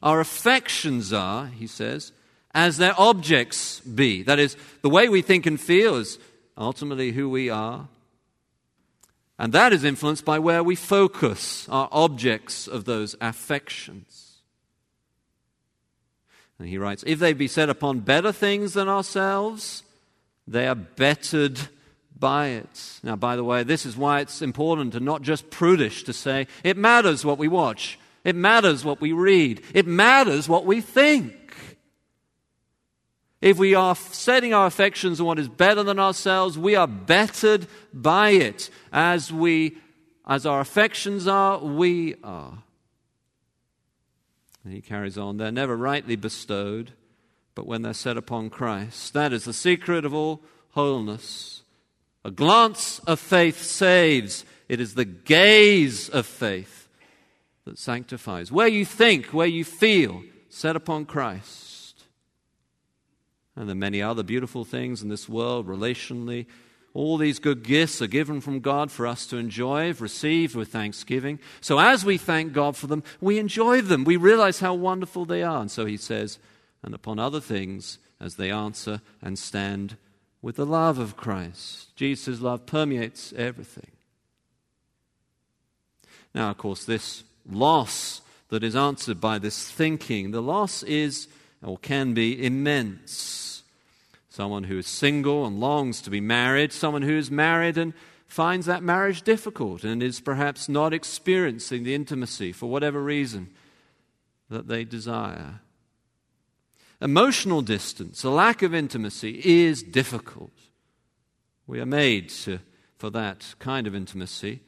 Our 0.02 0.20
affections 0.20 1.14
are, 1.14 1.46
he 1.46 1.66
says, 1.66 2.12
as 2.54 2.76
their 2.76 2.92
objects 3.00 3.80
be. 3.80 4.22
That 4.22 4.38
is, 4.38 4.54
the 4.82 4.90
way 4.90 5.08
we 5.08 5.22
think 5.22 5.46
and 5.46 5.58
feel 5.58 5.96
is 5.96 6.18
ultimately 6.56 7.12
who 7.12 7.28
we 7.28 7.50
are. 7.50 7.88
And 9.38 9.52
that 9.52 9.72
is 9.72 9.84
influenced 9.84 10.24
by 10.24 10.38
where 10.38 10.62
we 10.62 10.76
focus 10.76 11.68
our 11.68 11.88
objects 11.90 12.68
of 12.68 12.84
those 12.84 13.16
affections. 13.20 14.36
And 16.58 16.68
he 16.68 16.78
writes, 16.78 17.02
If 17.06 17.18
they 17.18 17.32
be 17.32 17.48
set 17.48 17.68
upon 17.68 18.00
better 18.00 18.30
things 18.30 18.74
than 18.74 18.88
ourselves, 18.88 19.82
they 20.46 20.68
are 20.68 20.76
bettered 20.76 21.58
by 22.16 22.48
it. 22.50 23.00
Now, 23.02 23.16
by 23.16 23.34
the 23.34 23.42
way, 23.42 23.64
this 23.64 23.84
is 23.84 23.96
why 23.96 24.20
it's 24.20 24.42
important 24.42 24.94
and 24.94 25.04
not 25.04 25.22
just 25.22 25.50
prudish 25.50 26.04
to 26.04 26.12
say 26.12 26.46
it 26.62 26.76
matters 26.76 27.24
what 27.24 27.38
we 27.38 27.48
watch. 27.48 27.98
It 28.22 28.36
matters 28.36 28.84
what 28.84 29.00
we 29.00 29.12
read. 29.12 29.62
It 29.74 29.88
matters 29.88 30.48
what 30.48 30.64
we 30.64 30.80
think. 30.80 31.34
If 33.42 33.58
we 33.58 33.74
are 33.74 33.96
setting 33.96 34.54
our 34.54 34.66
affections 34.66 35.20
on 35.20 35.26
what 35.26 35.40
is 35.40 35.48
better 35.48 35.82
than 35.82 35.98
ourselves, 35.98 36.56
we 36.56 36.76
are 36.76 36.86
bettered 36.86 37.66
by 37.92 38.30
it. 38.30 38.70
As 38.92 39.32
we 39.32 39.76
as 40.26 40.46
our 40.46 40.60
affections 40.60 41.26
are, 41.26 41.58
we 41.58 42.14
are. 42.22 42.62
And 44.64 44.72
he 44.72 44.80
carries 44.80 45.18
on, 45.18 45.36
they're 45.36 45.50
never 45.50 45.76
rightly 45.76 46.14
bestowed, 46.14 46.92
but 47.56 47.66
when 47.66 47.82
they're 47.82 47.92
set 47.92 48.16
upon 48.16 48.48
Christ. 48.48 49.12
That 49.14 49.32
is 49.32 49.44
the 49.44 49.52
secret 49.52 50.04
of 50.04 50.14
all 50.14 50.40
wholeness. 50.70 51.62
A 52.24 52.30
glance 52.30 53.00
of 53.00 53.18
faith 53.18 53.60
saves. 53.60 54.44
It 54.68 54.80
is 54.80 54.94
the 54.94 55.04
gaze 55.04 56.08
of 56.08 56.24
faith 56.24 56.88
that 57.64 57.78
sanctifies. 57.78 58.52
Where 58.52 58.68
you 58.68 58.84
think, 58.84 59.26
where 59.26 59.48
you 59.48 59.64
feel, 59.64 60.22
set 60.48 60.76
upon 60.76 61.06
Christ. 61.06 61.71
And 63.54 63.68
the 63.68 63.74
many 63.74 64.00
other 64.00 64.22
beautiful 64.22 64.64
things 64.64 65.02
in 65.02 65.08
this 65.08 65.28
world, 65.28 65.66
relationally, 65.66 66.46
all 66.94 67.16
these 67.16 67.38
good 67.38 67.62
gifts 67.62 68.02
are 68.02 68.06
given 68.06 68.40
from 68.40 68.60
God 68.60 68.90
for 68.90 69.06
us 69.06 69.26
to 69.26 69.36
enjoy, 69.36 69.92
receive 69.94 70.54
with 70.54 70.68
thanksgiving. 70.68 71.38
So 71.60 71.78
as 71.78 72.04
we 72.04 72.18
thank 72.18 72.52
God 72.52 72.76
for 72.76 72.86
them, 72.86 73.02
we 73.20 73.38
enjoy 73.38 73.80
them. 73.80 74.04
We 74.04 74.16
realize 74.16 74.60
how 74.60 74.74
wonderful 74.74 75.24
they 75.24 75.42
are. 75.42 75.60
And 75.60 75.70
so 75.70 75.86
he 75.86 75.96
says, 75.96 76.38
and 76.82 76.94
upon 76.94 77.18
other 77.18 77.40
things, 77.40 77.98
as 78.20 78.36
they 78.36 78.50
answer 78.50 79.00
and 79.20 79.38
stand 79.38 79.96
with 80.40 80.56
the 80.56 80.66
love 80.66 80.98
of 80.98 81.16
Christ. 81.16 81.94
Jesus' 81.96 82.40
love 82.40 82.66
permeates 82.66 83.32
everything. 83.36 83.90
Now, 86.34 86.50
of 86.50 86.58
course, 86.58 86.84
this 86.84 87.24
loss 87.50 88.22
that 88.48 88.62
is 88.62 88.76
answered 88.76 89.20
by 89.20 89.38
this 89.38 89.70
thinking. 89.70 90.30
The 90.30 90.42
loss 90.42 90.82
is, 90.82 91.26
or 91.62 91.78
can 91.78 92.14
be, 92.14 92.44
immense. 92.44 93.41
Someone 94.32 94.64
who 94.64 94.78
is 94.78 94.86
single 94.86 95.44
and 95.44 95.60
longs 95.60 96.00
to 96.00 96.08
be 96.08 96.18
married, 96.18 96.72
someone 96.72 97.02
who 97.02 97.18
is 97.18 97.30
married 97.30 97.76
and 97.76 97.92
finds 98.26 98.64
that 98.64 98.82
marriage 98.82 99.20
difficult 99.20 99.84
and 99.84 100.02
is 100.02 100.20
perhaps 100.20 100.70
not 100.70 100.94
experiencing 100.94 101.82
the 101.82 101.94
intimacy 101.94 102.50
for 102.50 102.70
whatever 102.70 103.02
reason 103.02 103.50
that 104.48 104.68
they 104.68 104.84
desire. 104.84 105.60
Emotional 106.98 107.60
distance, 107.60 108.24
a 108.24 108.30
lack 108.30 108.62
of 108.62 108.74
intimacy, 108.74 109.38
is 109.44 109.82
difficult. 109.82 110.56
We 111.66 111.78
are 111.78 111.84
made 111.84 112.30
to, 112.30 112.60
for 112.96 113.10
that 113.10 113.54
kind 113.58 113.86
of 113.86 113.94
intimacy. 113.94 114.62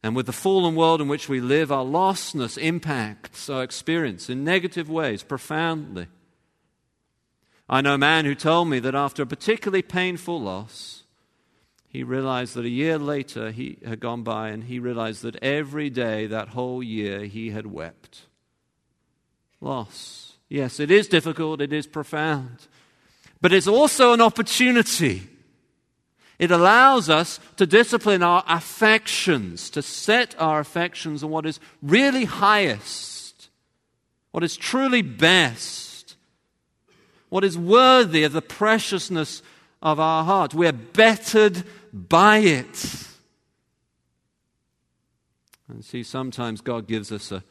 And 0.00 0.14
with 0.14 0.26
the 0.26 0.32
fallen 0.32 0.76
world 0.76 1.00
in 1.00 1.08
which 1.08 1.28
we 1.28 1.40
live, 1.40 1.72
our 1.72 1.84
lostness 1.84 2.56
impacts 2.56 3.50
our 3.50 3.64
experience 3.64 4.30
in 4.30 4.44
negative 4.44 4.88
ways 4.88 5.24
profoundly. 5.24 6.06
I 7.68 7.80
know 7.82 7.94
a 7.94 7.98
man 7.98 8.24
who 8.24 8.34
told 8.34 8.68
me 8.68 8.78
that 8.80 8.94
after 8.94 9.22
a 9.22 9.26
particularly 9.26 9.82
painful 9.82 10.40
loss, 10.40 11.02
he 11.86 12.02
realized 12.02 12.54
that 12.54 12.64
a 12.64 12.70
year 12.70 12.98
later 12.98 13.50
he 13.50 13.78
had 13.84 14.00
gone 14.00 14.22
by 14.22 14.48
and 14.48 14.64
he 14.64 14.78
realized 14.78 15.22
that 15.22 15.36
every 15.42 15.90
day 15.90 16.26
that 16.26 16.48
whole 16.48 16.82
year 16.82 17.24
he 17.24 17.50
had 17.50 17.66
wept. 17.66 18.22
Loss. 19.60 20.34
Yes, 20.48 20.80
it 20.80 20.90
is 20.90 21.08
difficult, 21.08 21.60
it 21.60 21.72
is 21.72 21.86
profound, 21.86 22.68
but 23.40 23.52
it's 23.52 23.68
also 23.68 24.12
an 24.12 24.20
opportunity. 24.20 25.28
It 26.38 26.50
allows 26.50 27.10
us 27.10 27.40
to 27.56 27.66
discipline 27.66 28.22
our 28.22 28.44
affections, 28.46 29.68
to 29.70 29.82
set 29.82 30.34
our 30.38 30.60
affections 30.60 31.22
on 31.22 31.30
what 31.30 31.44
is 31.44 31.60
really 31.82 32.24
highest, 32.24 33.50
what 34.30 34.44
is 34.44 34.56
truly 34.56 35.02
best, 35.02 35.87
what 37.28 37.44
is 37.44 37.58
worthy 37.58 38.24
of 38.24 38.32
the 38.32 38.42
preciousness 38.42 39.42
of 39.82 40.00
our 40.00 40.24
heart. 40.24 40.54
We're 40.54 40.72
bettered 40.72 41.64
by 41.92 42.38
it. 42.38 43.06
And 45.68 45.84
see, 45.84 46.02
sometimes 46.02 46.60
God 46.60 46.86
gives 46.86 47.12
us 47.12 47.30
a 47.30 47.44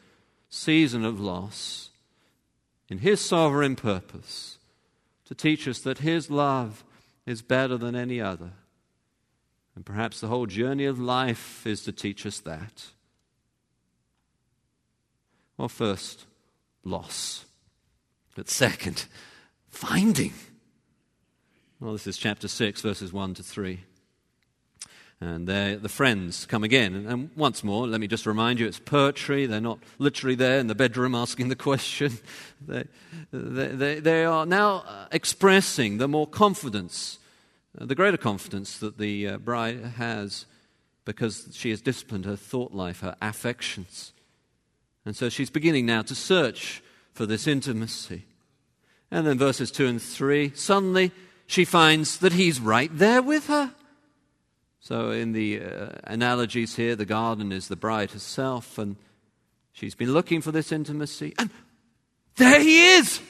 season 0.50 1.04
of 1.04 1.20
loss 1.20 1.90
in 2.88 2.98
His 2.98 3.20
sovereign 3.20 3.76
purpose 3.76 4.58
to 5.26 5.34
teach 5.34 5.68
us 5.68 5.80
that 5.80 5.98
His 5.98 6.30
love 6.30 6.84
is 7.26 7.42
better 7.42 7.76
than 7.76 7.94
any 7.94 8.20
other. 8.20 8.52
And 9.76 9.86
perhaps 9.86 10.20
the 10.20 10.26
whole 10.26 10.46
journey 10.46 10.86
of 10.86 10.98
life 10.98 11.64
is 11.66 11.84
to 11.84 11.92
teach 11.92 12.26
us 12.26 12.40
that. 12.40 12.86
Well, 15.56 15.68
first, 15.68 16.24
loss. 16.82 17.44
But 18.34 18.48
second, 18.48 19.06
finding. 19.70 20.32
Well, 21.80 21.92
this 21.92 22.06
is 22.06 22.18
chapter 22.18 22.48
6, 22.48 22.80
verses 22.80 23.12
1 23.12 23.34
to 23.34 23.42
3. 23.42 23.80
And 25.20 25.48
the 25.48 25.88
friends 25.88 26.46
come 26.46 26.62
again. 26.62 27.06
And, 27.08 27.30
once 27.34 27.64
more, 27.64 27.86
let 27.86 28.00
me 28.00 28.06
just 28.06 28.24
remind 28.24 28.60
you, 28.60 28.66
it's 28.66 28.78
poetry. 28.78 29.46
They're 29.46 29.60
not 29.60 29.80
literally 29.98 30.36
there 30.36 30.60
in 30.60 30.68
the 30.68 30.74
bedroom 30.74 31.14
asking 31.14 31.48
the 31.48 31.56
question. 31.56 32.18
They, 32.66 32.84
they, 33.32 33.68
they, 33.68 34.00
they 34.00 34.24
are 34.24 34.44
now 34.44 34.82
uh, 34.86 35.06
expressing 35.12 35.98
the 35.98 36.08
more 36.08 36.26
confidence, 36.26 37.20
uh, 37.80 37.86
the 37.86 37.94
greater 37.94 38.16
confidence 38.16 38.78
that 38.78 38.98
the 38.98 39.28
uh, 39.28 39.38
bride 39.38 39.80
has 39.96 40.44
because 41.04 41.48
she 41.52 41.70
has 41.70 41.80
disciplined 41.80 42.24
her 42.24 42.34
thought 42.34 42.72
life, 42.72 43.00
her 43.00 43.14
affections. 43.22 44.12
And 45.06 45.14
so 45.16 45.28
she's 45.28 45.50
beginning 45.50 45.86
now 45.86 46.02
to 46.02 46.16
search 46.16 46.82
for 47.14 47.26
this 47.26 47.46
intimacy. 47.46 48.24
And 49.10 49.26
then 49.26 49.38
verses 49.38 49.70
2 49.70 49.86
and 49.86 50.02
3 50.02 50.52
suddenly 50.54 51.12
she 51.46 51.64
finds 51.64 52.18
that 52.18 52.32
he's 52.32 52.60
right 52.60 52.90
there 52.92 53.22
with 53.22 53.46
her. 53.46 53.72
So, 54.80 55.10
in 55.10 55.32
the 55.32 55.60
uh, 55.60 55.88
analogies 56.04 56.76
here, 56.76 56.94
the 56.94 57.04
garden 57.04 57.52
is 57.52 57.68
the 57.68 57.76
bride 57.76 58.12
herself, 58.12 58.78
and 58.78 58.96
she's 59.72 59.94
been 59.94 60.12
looking 60.12 60.40
for 60.40 60.52
this 60.52 60.72
intimacy, 60.72 61.34
and 61.38 61.50
there 62.36 62.60
he 62.60 62.94
is! 62.94 63.20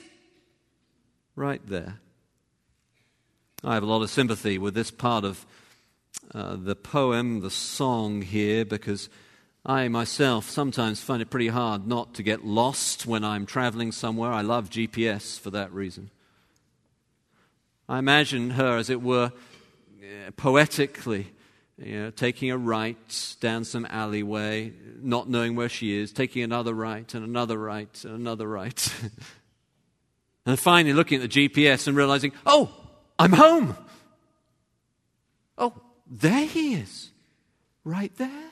Right 1.34 1.64
there. 1.66 1.98
I 3.64 3.74
have 3.74 3.82
a 3.82 3.86
lot 3.86 4.02
of 4.02 4.10
sympathy 4.10 4.58
with 4.58 4.74
this 4.74 4.90
part 4.90 5.24
of 5.24 5.46
uh, 6.34 6.56
the 6.56 6.76
poem, 6.76 7.40
the 7.40 7.50
song 7.50 8.22
here, 8.22 8.64
because 8.64 9.08
I 9.68 9.86
myself 9.88 10.48
sometimes 10.48 11.02
find 11.02 11.20
it 11.20 11.28
pretty 11.28 11.48
hard 11.48 11.86
not 11.86 12.14
to 12.14 12.22
get 12.22 12.42
lost 12.42 13.04
when 13.04 13.22
I'm 13.22 13.44
traveling 13.44 13.92
somewhere. 13.92 14.32
I 14.32 14.40
love 14.40 14.70
GPS 14.70 15.38
for 15.38 15.50
that 15.50 15.70
reason. 15.74 16.08
I 17.86 17.98
imagine 17.98 18.48
her, 18.50 18.78
as 18.78 18.88
it 18.88 19.02
were, 19.02 19.30
poetically, 20.38 21.26
you 21.76 22.00
know, 22.00 22.10
taking 22.10 22.50
a 22.50 22.56
right 22.56 23.36
down 23.42 23.64
some 23.64 23.86
alleyway, 23.90 24.72
not 25.02 25.28
knowing 25.28 25.54
where 25.54 25.68
she 25.68 25.98
is, 25.98 26.12
taking 26.12 26.42
another 26.42 26.72
right 26.72 27.12
and 27.14 27.22
another 27.22 27.58
right 27.58 28.04
and 28.04 28.14
another 28.14 28.48
right. 28.48 28.94
and 30.46 30.58
finally 30.58 30.94
looking 30.94 31.22
at 31.22 31.30
the 31.30 31.48
GPS 31.48 31.86
and 31.86 31.94
realizing, 31.94 32.32
oh, 32.46 32.72
I'm 33.18 33.32
home. 33.32 33.76
Oh, 35.58 35.74
there 36.06 36.46
he 36.46 36.72
is, 36.72 37.10
right 37.84 38.16
there. 38.16 38.47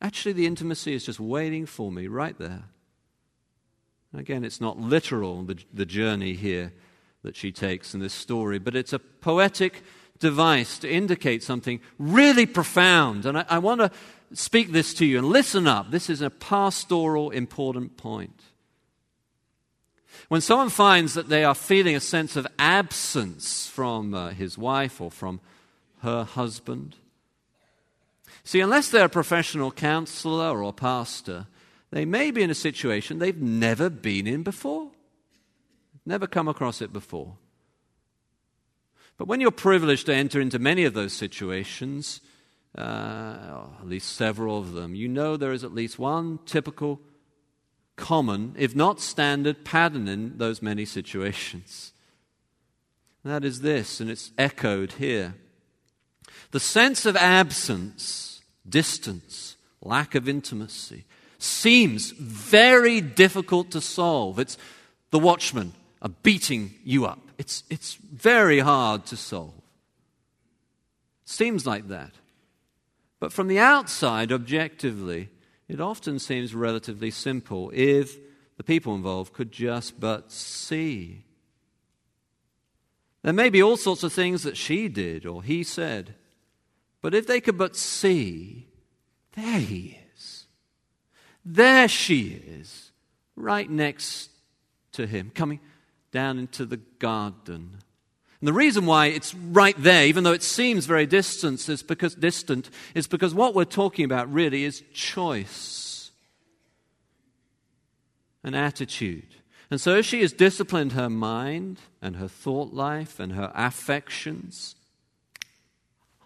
Actually, 0.00 0.32
the 0.32 0.46
intimacy 0.46 0.94
is 0.94 1.04
just 1.04 1.20
waiting 1.20 1.66
for 1.66 1.92
me 1.92 2.06
right 2.06 2.38
there. 2.38 2.64
Again, 4.14 4.44
it's 4.44 4.60
not 4.60 4.78
literal, 4.78 5.42
the, 5.44 5.58
the 5.72 5.86
journey 5.86 6.34
here 6.34 6.72
that 7.22 7.36
she 7.36 7.52
takes 7.52 7.94
in 7.94 8.00
this 8.00 8.14
story, 8.14 8.58
but 8.58 8.74
it's 8.74 8.92
a 8.92 8.98
poetic 8.98 9.82
device 10.18 10.78
to 10.78 10.90
indicate 10.90 11.42
something 11.42 11.80
really 11.98 12.46
profound. 12.46 13.26
And 13.26 13.38
I, 13.38 13.44
I 13.48 13.58
want 13.58 13.80
to 13.80 13.90
speak 14.32 14.72
this 14.72 14.94
to 14.94 15.06
you 15.06 15.18
and 15.18 15.28
listen 15.28 15.66
up. 15.66 15.90
This 15.90 16.08
is 16.08 16.22
a 16.22 16.30
pastoral 16.30 17.30
important 17.30 17.96
point. 17.96 18.42
When 20.28 20.40
someone 20.40 20.70
finds 20.70 21.14
that 21.14 21.28
they 21.28 21.44
are 21.44 21.54
feeling 21.54 21.96
a 21.96 22.00
sense 22.00 22.36
of 22.36 22.46
absence 22.58 23.66
from 23.68 24.14
uh, 24.14 24.30
his 24.30 24.56
wife 24.56 25.00
or 25.00 25.10
from 25.10 25.40
her 26.02 26.24
husband, 26.24 26.96
see, 28.44 28.60
unless 28.60 28.90
they're 28.90 29.06
a 29.06 29.10
professional 29.10 29.70
counselor 29.70 30.62
or 30.62 30.72
pastor, 30.72 31.46
they 31.90 32.04
may 32.04 32.30
be 32.30 32.42
in 32.42 32.50
a 32.50 32.54
situation 32.54 33.18
they've 33.18 33.40
never 33.40 33.90
been 33.90 34.26
in 34.26 34.42
before, 34.42 34.90
never 36.06 36.26
come 36.26 36.48
across 36.48 36.80
it 36.80 36.92
before. 36.92 37.36
But 39.18 39.28
when 39.28 39.40
you're 39.40 39.50
privileged 39.50 40.06
to 40.06 40.14
enter 40.14 40.40
into 40.40 40.58
many 40.58 40.84
of 40.84 40.94
those 40.94 41.12
situations, 41.12 42.20
uh, 42.76 43.66
at 43.80 43.86
least 43.86 44.16
several 44.16 44.58
of 44.58 44.72
them, 44.72 44.94
you 44.94 45.08
know 45.08 45.36
there 45.36 45.52
is 45.52 45.64
at 45.64 45.74
least 45.74 45.98
one 45.98 46.38
typical, 46.46 47.00
common, 47.96 48.54
if 48.56 48.74
not 48.74 49.00
standard, 49.00 49.64
pattern 49.64 50.08
in 50.08 50.38
those 50.38 50.62
many 50.62 50.84
situations. 50.84 51.92
And 53.22 53.32
that 53.32 53.44
is 53.44 53.60
this, 53.60 54.00
and 54.00 54.08
it's 54.10 54.32
echoed 54.38 54.92
here. 54.92 55.34
The 56.50 56.60
sense 56.60 57.06
of 57.06 57.16
absence, 57.16 58.42
distance, 58.68 59.56
lack 59.82 60.14
of 60.14 60.28
intimacy, 60.28 61.04
seems 61.38 62.10
very 62.10 63.00
difficult 63.00 63.70
to 63.70 63.80
solve. 63.80 64.38
It's 64.38 64.58
the 65.10 65.18
watchmen 65.18 65.72
are 66.02 66.10
beating 66.22 66.74
you 66.84 67.06
up. 67.06 67.20
It's, 67.38 67.64
it's 67.70 67.94
very 67.94 68.58
hard 68.60 69.06
to 69.06 69.16
solve. 69.16 69.54
Seems 71.24 71.66
like 71.66 71.88
that. 71.88 72.12
But 73.20 73.32
from 73.32 73.48
the 73.48 73.58
outside, 73.58 74.32
objectively, 74.32 75.28
it 75.68 75.80
often 75.80 76.18
seems 76.18 76.54
relatively 76.54 77.10
simple 77.10 77.70
if 77.72 78.16
the 78.56 78.64
people 78.64 78.94
involved 78.94 79.32
could 79.32 79.52
just 79.52 80.00
but 80.00 80.32
see. 80.32 81.24
There 83.22 83.32
may 83.32 83.50
be 83.50 83.62
all 83.62 83.76
sorts 83.76 84.02
of 84.02 84.12
things 84.12 84.42
that 84.42 84.56
she 84.56 84.88
did 84.88 85.26
or 85.26 85.42
he 85.42 85.62
said, 85.62 86.14
but 87.02 87.14
if 87.14 87.26
they 87.26 87.40
could 87.40 87.58
but 87.58 87.76
see, 87.76 88.66
there 89.34 89.60
he 89.60 89.98
is. 90.14 90.46
There 91.44 91.88
she 91.88 92.42
is, 92.46 92.90
right 93.36 93.70
next 93.70 94.30
to 94.92 95.06
him, 95.06 95.30
coming 95.34 95.60
down 96.12 96.38
into 96.38 96.66
the 96.66 96.76
garden. 96.98 97.78
And 98.40 98.48
the 98.48 98.52
reason 98.52 98.86
why 98.86 99.06
it's 99.06 99.34
right 99.34 99.76
there, 99.78 100.06
even 100.06 100.24
though 100.24 100.32
it 100.32 100.42
seems 100.42 100.86
very 100.86 101.06
distant, 101.06 101.68
is 101.68 101.82
because 101.82 102.14
distant, 102.14 102.70
is 102.94 103.06
because 103.06 103.34
what 103.34 103.54
we're 103.54 103.64
talking 103.64 104.04
about 104.04 104.32
really 104.32 104.64
is 104.64 104.82
choice, 104.92 106.10
an 108.42 108.54
attitude. 108.54 109.36
And 109.70 109.80
so 109.80 110.02
she 110.02 110.22
has 110.22 110.32
disciplined 110.32 110.92
her 110.92 111.08
mind 111.08 111.78
and 112.02 112.16
her 112.16 112.28
thought 112.28 112.72
life 112.72 113.20
and 113.20 113.32
her 113.32 113.52
affections. 113.54 114.74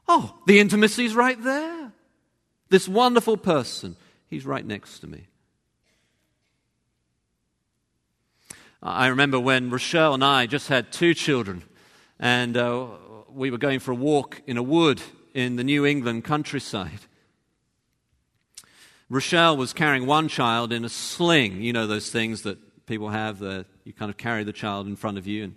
Oh, 0.07 0.39
the 0.47 0.61
intimacy 0.61 1.07
is 1.07 1.15
right 1.15 1.43
there. 1.43 1.93
This 2.69 2.89
wonderful 2.89 3.37
person 3.37 3.97
He's 4.35 4.45
right 4.45 4.67
next 4.67 4.99
to 4.99 5.07
me. 5.07 5.29
I 8.83 9.07
remember 9.07 9.39
when 9.39 9.71
Rochelle 9.71 10.13
and 10.13 10.25
I 10.25 10.47
just 10.47 10.67
had 10.67 10.91
two 10.91 11.15
children, 11.15 11.63
and 12.19 12.57
uh, 12.57 12.89
we 13.29 13.53
were 13.53 13.59
going 13.59 13.79
for 13.79 13.93
a 13.93 13.95
walk 13.95 14.43
in 14.45 14.57
a 14.57 14.63
wood 14.63 15.01
in 15.35 15.55
the 15.55 15.63
New 15.63 15.87
England 15.87 16.25
countryside. 16.25 16.99
Rochelle 19.09 19.57
was 19.57 19.73
carrying 19.73 20.05
one 20.05 20.27
child 20.27 20.73
in 20.73 20.85
a 20.85 20.89
sling. 20.89 21.63
You 21.63 21.73
know 21.73 21.87
those 21.87 22.11
things 22.11 22.43
that 22.43 22.59
people 22.87 23.11
have 23.11 23.39
that 23.39 23.67
you 23.85 23.93
kind 23.93 24.11
of 24.11 24.17
carry 24.17 24.43
the 24.43 24.53
child 24.53 24.89
in 24.89 24.97
front 24.97 25.17
of 25.17 25.29
you. 25.29 25.45
And 25.45 25.55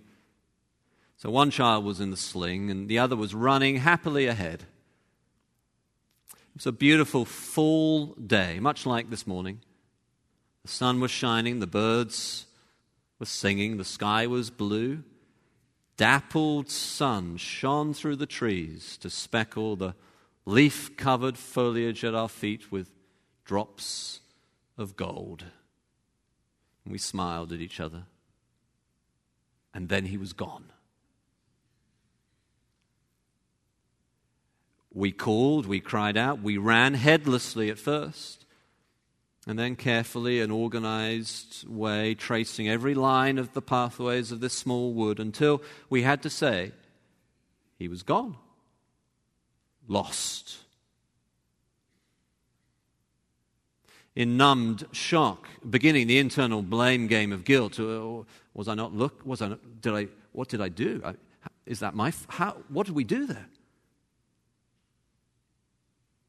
so 1.17 1.29
one 1.31 1.49
child 1.49 1.83
was 1.83 1.99
in 1.99 2.11
the 2.11 2.17
sling, 2.17 2.71
and 2.71 2.87
the 2.87 2.99
other 2.99 3.15
was 3.15 3.33
running 3.33 3.77
happily 3.77 4.27
ahead. 4.27 4.65
It 6.31 6.55
was 6.55 6.67
a 6.67 6.71
beautiful 6.71 7.25
full 7.25 8.13
day, 8.13 8.59
much 8.59 8.85
like 8.85 9.09
this 9.09 9.27
morning. 9.27 9.59
The 10.63 10.71
sun 10.71 10.99
was 10.99 11.11
shining, 11.11 11.59
the 11.59 11.67
birds 11.67 12.45
were 13.19 13.25
singing, 13.25 13.77
the 13.77 13.83
sky 13.83 14.27
was 14.27 14.49
blue. 14.49 15.03
dappled 15.97 16.69
sun 16.69 17.37
shone 17.37 17.93
through 17.93 18.15
the 18.15 18.27
trees 18.27 18.97
to 18.97 19.09
speckle 19.09 19.75
the 19.75 19.95
leaf 20.45 20.95
covered 20.95 21.37
foliage 21.37 22.05
at 22.05 22.15
our 22.15 22.29
feet 22.29 22.71
with 22.71 22.91
drops 23.43 24.21
of 24.77 24.95
gold. 24.95 25.43
And 26.85 26.91
we 26.91 26.99
smiled 26.99 27.51
at 27.51 27.59
each 27.59 27.79
other. 27.79 28.03
And 29.73 29.89
then 29.89 30.05
he 30.05 30.17
was 30.17 30.33
gone. 30.33 30.65
We 34.97 35.11
called, 35.11 35.67
we 35.67 35.79
cried 35.79 36.17
out, 36.17 36.41
we 36.41 36.57
ran 36.57 36.95
headlessly 36.95 37.69
at 37.69 37.77
first, 37.77 38.47
and 39.45 39.59
then 39.59 39.75
carefully 39.75 40.41
and 40.41 40.51
organized 40.51 41.69
way, 41.69 42.15
tracing 42.15 42.67
every 42.67 42.95
line 42.95 43.37
of 43.37 43.53
the 43.53 43.61
pathways 43.61 44.31
of 44.31 44.39
this 44.39 44.53
small 44.53 44.93
wood 44.93 45.19
until 45.19 45.61
we 45.87 46.01
had 46.01 46.23
to 46.23 46.31
say, 46.31 46.71
he 47.77 47.87
was 47.87 48.01
gone, 48.01 48.37
lost. 49.87 50.57
In 54.15 54.35
numbed 54.35 54.83
shock, 54.93 55.47
beginning 55.69 56.07
the 56.07 56.17
internal 56.17 56.63
blame 56.63 57.05
game 57.05 57.31
of 57.31 57.45
guilt. 57.45 57.79
Uh, 57.79 58.23
was 58.55 58.67
I 58.67 58.73
not 58.73 58.95
look? 58.95 59.23
Was 59.23 59.43
I? 59.43 59.49
Not, 59.49 59.79
did 59.79 59.93
I? 59.93 60.07
What 60.31 60.49
did 60.49 60.59
I 60.59 60.69
do? 60.69 61.03
I, 61.05 61.13
is 61.67 61.81
that 61.81 61.93
my? 61.93 62.11
How? 62.29 62.57
What 62.69 62.87
did 62.87 62.95
we 62.95 63.03
do 63.03 63.27
there? 63.27 63.45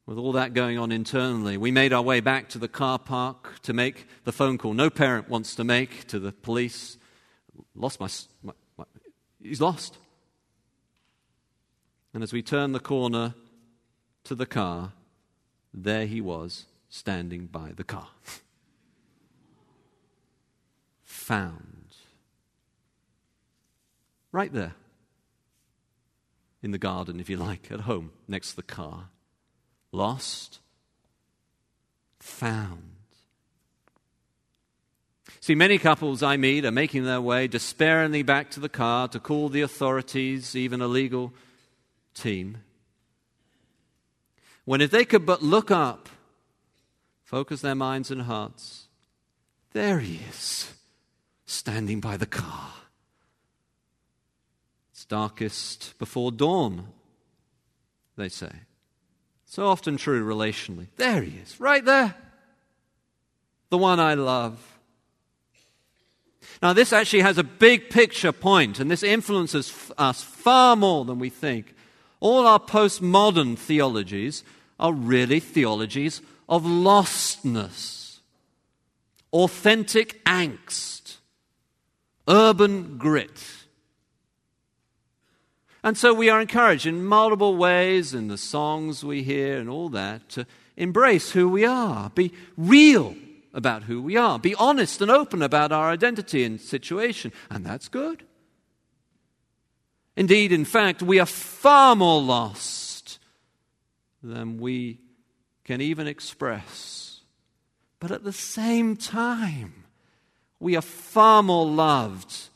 With 0.09 0.17
all 0.17 0.31
that 0.31 0.55
going 0.55 0.79
on 0.79 0.91
internally, 0.91 1.55
we 1.55 1.69
made 1.69 1.93
our 1.93 2.01
way 2.01 2.19
back 2.19 2.49
to 2.49 2.57
the 2.57 2.67
car 2.67 2.97
park 2.97 3.61
to 3.61 3.73
make 3.73 4.07
the 4.23 4.31
phone 4.31 4.57
call 4.57 4.73
no 4.73 4.89
parent 4.89 5.29
wants 5.29 5.53
to 5.53 5.63
make 5.63 6.07
to 6.07 6.17
the 6.17 6.31
police. 6.31 6.97
Lost 7.75 7.99
my, 7.99 8.09
my, 8.41 8.53
my 8.75 8.85
he's 9.39 9.61
lost. 9.61 9.99
And 12.11 12.23
as 12.23 12.33
we 12.33 12.41
turned 12.41 12.73
the 12.73 12.79
corner 12.79 13.35
to 14.23 14.33
the 14.33 14.47
car, 14.47 14.93
there 15.75 16.07
he 16.07 16.21
was 16.21 16.65
standing 16.89 17.45
by 17.45 17.73
the 17.75 17.83
car. 17.83 18.07
Found. 21.03 21.93
Right 24.31 24.51
there. 24.51 24.73
In 26.63 26.71
the 26.71 26.79
garden, 26.79 27.19
if 27.19 27.29
you 27.29 27.37
like, 27.37 27.71
at 27.71 27.81
home, 27.81 28.09
next 28.27 28.49
to 28.49 28.55
the 28.55 28.63
car 28.63 29.09
lost, 29.91 30.59
found. 32.19 32.83
See, 35.41 35.55
many 35.55 35.77
couples 35.77 36.21
I 36.21 36.37
meet 36.37 36.65
are 36.65 36.71
making 36.71 37.05
their 37.05 37.21
way 37.21 37.47
despairingly 37.47 38.23
back 38.23 38.51
to 38.51 38.59
the 38.59 38.69
car 38.69 39.07
to 39.07 39.19
call 39.19 39.49
the 39.49 39.61
authorities, 39.61 40.55
even 40.55 40.81
a 40.81 40.87
legal 40.87 41.33
team. 42.13 42.57
When 44.65 44.81
if 44.81 44.91
they 44.91 45.05
could 45.05 45.25
but 45.25 45.41
look 45.41 45.71
up, 45.71 46.09
focus 47.23 47.61
their 47.61 47.75
minds 47.75 48.11
and 48.11 48.23
hearts, 48.23 48.87
there 49.73 49.99
he 49.99 50.19
is, 50.29 50.73
standing 51.45 51.99
by 51.99 52.17
the 52.17 52.25
car. 52.25 52.73
It's 54.91 55.05
darkest 55.05 55.97
before 55.97 56.31
dawn, 56.31 56.89
they 58.17 58.29
say. 58.29 58.51
So 59.49 59.65
often 59.65 59.97
true 59.97 60.23
relationally. 60.23 60.85
There 60.97 61.23
he 61.23 61.39
is, 61.39 61.59
right 61.59 61.83
there. 61.83 62.13
The 63.71 63.79
one 63.79 63.99
I 63.99 64.13
love. 64.13 64.59
Now, 66.61 66.73
this 66.73 66.93
actually 66.93 67.21
has 67.21 67.39
a 67.39 67.43
big 67.43 67.89
picture 67.89 68.31
point, 68.31 68.79
and 68.79 68.91
this 68.91 69.01
influences 69.01 69.91
us 69.97 70.21
far 70.21 70.75
more 70.75 71.03
than 71.03 71.17
we 71.17 71.29
think. 71.29 71.73
All 72.19 72.45
our 72.45 72.59
postmodern 72.59 73.57
theologies 73.57 74.43
are 74.79 74.93
really 74.93 75.39
theologies 75.39 76.21
of 76.47 76.63
lostness, 76.63 78.19
authentic 79.33 80.23
angst, 80.25 81.17
urban 82.27 82.99
grit. 82.99 83.41
And 85.83 85.97
so 85.97 86.13
we 86.13 86.29
are 86.29 86.41
encouraged 86.41 86.85
in 86.85 87.05
multiple 87.05 87.55
ways 87.55 88.13
in 88.13 88.27
the 88.27 88.37
songs 88.37 89.03
we 89.03 89.23
hear 89.23 89.57
and 89.57 89.69
all 89.69 89.89
that 89.89 90.27
to 90.29 90.45
embrace 90.75 91.31
who 91.31 91.47
we 91.47 91.65
are, 91.65 92.09
be 92.09 92.33
real 92.57 93.15
about 93.53 93.83
who 93.83 94.01
we 94.01 94.17
are, 94.17 94.37
be 94.39 94.55
honest 94.55 95.01
and 95.01 95.09
open 95.09 95.41
about 95.41 95.71
our 95.71 95.89
identity 95.89 96.43
and 96.43 96.59
situation. 96.59 97.31
And 97.49 97.65
that's 97.65 97.87
good. 97.87 98.23
Indeed, 100.15 100.51
in 100.51 100.65
fact, 100.65 101.01
we 101.01 101.19
are 101.19 101.25
far 101.25 101.95
more 101.95 102.21
lost 102.21 103.19
than 104.21 104.57
we 104.57 104.99
can 105.63 105.79
even 105.79 106.07
express. 106.07 107.21
But 107.99 108.11
at 108.11 108.23
the 108.23 108.33
same 108.33 108.97
time, 108.97 109.85
we 110.59 110.75
are 110.75 110.81
far 110.81 111.41
more 111.41 111.65
loved 111.65 112.48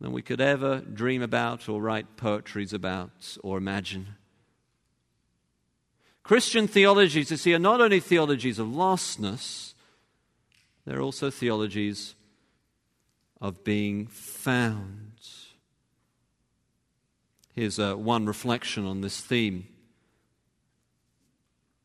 than 0.00 0.12
we 0.12 0.22
could 0.22 0.40
ever 0.40 0.80
dream 0.80 1.22
about 1.22 1.68
or 1.68 1.80
write 1.80 2.16
poetries 2.16 2.72
about 2.72 3.36
or 3.42 3.58
imagine. 3.58 4.14
Christian 6.22 6.66
theologies, 6.66 7.30
you 7.30 7.36
see, 7.36 7.54
are 7.54 7.58
not 7.58 7.80
only 7.80 8.00
theologies 8.00 8.58
of 8.58 8.68
lostness, 8.68 9.74
they're 10.86 11.02
also 11.02 11.30
theologies 11.30 12.14
of 13.40 13.64
being 13.64 14.06
found. 14.06 15.12
Here's 17.54 17.78
uh, 17.78 17.94
one 17.94 18.26
reflection 18.26 18.86
on 18.86 19.00
this 19.00 19.20
theme. 19.20 19.66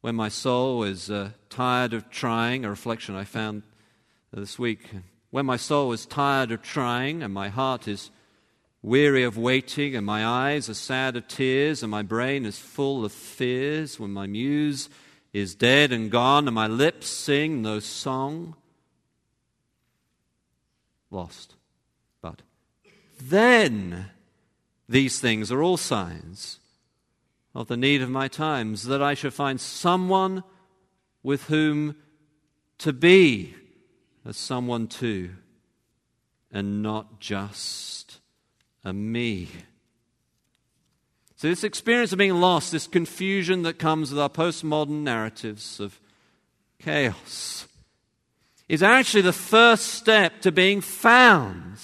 When 0.02 0.16
my 0.16 0.30
soul 0.30 0.84
is 0.84 1.10
uh, 1.10 1.32
tired 1.50 1.94
of 1.94 2.10
trying, 2.10 2.64
a 2.64 2.70
reflection 2.70 3.16
I 3.16 3.24
found 3.24 3.64
this 4.32 4.60
week 4.60 4.92
when 5.36 5.46
my 5.46 5.58
soul 5.58 5.92
is 5.92 6.06
tired 6.06 6.50
of 6.50 6.62
trying, 6.62 7.22
and 7.22 7.34
my 7.34 7.50
heart 7.50 7.90
is 7.90 8.10
weary 8.82 9.22
of 9.22 9.38
waiting, 9.38 9.94
and 9.94 10.06
my 10.06 10.26
eyes 10.26 10.70
are 10.70 10.74
sad 10.74 11.18
of 11.18 11.28
tears, 11.28 11.84
and 11.84 11.92
my 11.92 12.02
brain 12.02 12.46
is 12.46 12.58
full 12.58 13.04
of 13.04 13.12
fears, 13.12 14.00
when 14.00 14.12
my 14.12 14.26
muse 14.26 14.88
is 15.34 15.54
dead 15.54 15.92
and 15.92 16.10
gone, 16.10 16.48
and 16.48 16.56
my 16.56 16.68
lips 16.68 17.08
sing 17.08 17.62
no 17.62 17.80
song, 17.80 18.56
lost. 21.12 21.56
But 22.22 22.42
then 23.22 24.12
these 24.88 25.20
things 25.20 25.52
are 25.52 25.62
all 25.62 25.76
signs 25.76 26.62
of 27.54 27.68
the 27.68 27.76
need 27.76 28.02
of 28.02 28.10
my 28.10 28.30
times, 28.30 28.86
that 28.86 29.04
I 29.04 29.16
should 29.16 29.34
find 29.34 29.60
someone 29.60 30.46
with 31.24 31.48
whom 31.48 31.98
to 32.78 32.94
be 32.94 33.54
as 34.26 34.38
someone 34.38 34.88
too, 34.88 35.32
and 36.52 36.82
not 36.82 37.20
just 37.20 38.20
a 38.84 38.92
me. 38.92 39.50
So, 41.38 41.50
this 41.50 41.64
experience 41.64 42.12
of 42.12 42.18
being 42.18 42.40
lost, 42.40 42.72
this 42.72 42.88
confusion 42.88 43.64
that 43.64 43.78
comes 43.78 44.10
with 44.10 44.20
our 44.20 44.30
postmodern 44.30 45.04
narratives 45.04 45.80
of 45.80 46.00
chaos, 46.80 47.68
is 48.68 48.82
actually 48.82 49.22
the 49.22 49.34
first 49.34 49.88
step 49.88 50.42
to 50.42 50.52
being 50.52 50.82
found. 50.82 51.78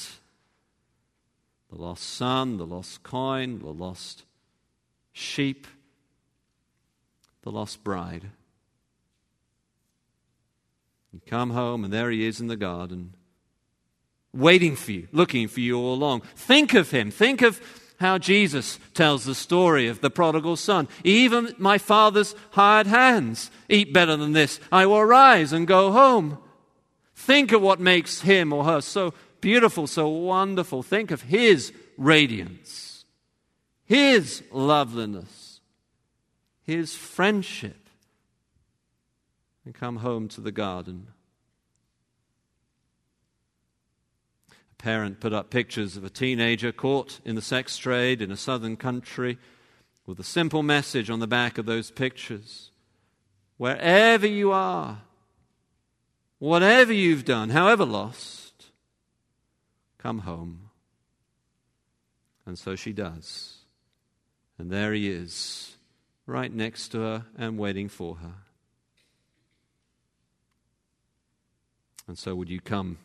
The 1.69 1.81
lost 1.81 2.03
son, 2.03 2.57
the 2.57 2.65
lost 2.65 3.03
coin, 3.03 3.59
the 3.59 3.69
lost 3.69 4.23
sheep, 5.11 5.67
the 7.43 7.51
lost 7.51 7.83
bride. 7.83 8.31
You 11.11 11.19
come 11.25 11.51
home, 11.51 11.83
and 11.83 11.91
there 11.91 12.09
he 12.09 12.25
is 12.25 12.39
in 12.39 12.47
the 12.47 12.55
garden, 12.55 13.15
waiting 14.33 14.75
for 14.75 14.91
you, 14.91 15.07
looking 15.11 15.47
for 15.47 15.59
you 15.59 15.77
all 15.77 15.93
along. 15.93 16.21
Think 16.35 16.73
of 16.73 16.91
him. 16.91 17.11
Think 17.11 17.41
of 17.41 17.61
how 17.99 18.17
Jesus 18.17 18.79
tells 18.93 19.25
the 19.25 19.35
story 19.35 19.87
of 19.87 20.01
the 20.01 20.09
prodigal 20.09 20.55
son. 20.55 20.87
Even 21.03 21.53
my 21.57 21.77
father's 21.77 22.33
hired 22.51 22.87
hands 22.87 23.51
eat 23.69 23.93
better 23.93 24.17
than 24.17 24.31
this. 24.31 24.59
I 24.71 24.85
will 24.85 25.03
rise 25.03 25.53
and 25.53 25.67
go 25.67 25.91
home. 25.91 26.39
Think 27.13 27.51
of 27.51 27.61
what 27.61 27.79
makes 27.79 28.21
him 28.21 28.51
or 28.53 28.63
her 28.63 28.81
so 28.81 29.13
beautiful, 29.41 29.85
so 29.85 30.07
wonderful. 30.07 30.81
Think 30.81 31.11
of 31.11 31.23
his 31.23 31.73
radiance, 31.97 33.05
his 33.85 34.43
loveliness, 34.51 35.59
his 36.63 36.95
friendship 36.95 37.80
and 39.71 39.79
come 39.79 39.97
home 39.97 40.27
to 40.27 40.41
the 40.41 40.51
garden. 40.51 41.07
A 44.49 44.75
parent 44.75 45.21
put 45.21 45.31
up 45.31 45.49
pictures 45.49 45.95
of 45.95 46.03
a 46.03 46.09
teenager 46.09 46.73
caught 46.73 47.21
in 47.23 47.35
the 47.35 47.41
sex 47.41 47.77
trade 47.77 48.21
in 48.21 48.33
a 48.33 48.35
southern 48.35 48.75
country 48.75 49.37
with 50.05 50.19
a 50.19 50.25
simple 50.25 50.61
message 50.61 51.09
on 51.09 51.21
the 51.21 51.27
back 51.27 51.57
of 51.57 51.65
those 51.65 51.89
pictures. 51.89 52.71
Wherever 53.55 54.27
you 54.27 54.51
are, 54.51 55.03
whatever 56.37 56.91
you've 56.91 57.23
done, 57.23 57.51
however 57.51 57.85
lost, 57.85 58.65
come 59.97 60.19
home. 60.19 60.69
And 62.45 62.59
so 62.59 62.75
she 62.75 62.91
does. 62.91 63.59
And 64.57 64.69
there 64.69 64.91
he 64.91 65.09
is, 65.09 65.77
right 66.25 66.53
next 66.53 66.89
to 66.89 66.99
her 66.99 67.25
and 67.37 67.57
waiting 67.57 67.87
for 67.87 68.15
her. 68.15 68.33
And 72.07 72.17
so, 72.17 72.35
would 72.35 72.49
you 72.49 72.59
come 72.59 72.97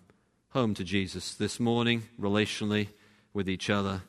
home 0.50 0.74
to 0.74 0.84
Jesus 0.84 1.34
this 1.34 1.60
morning, 1.60 2.04
relationally 2.20 2.88
with 3.32 3.48
each 3.48 3.68
other, 3.68 4.02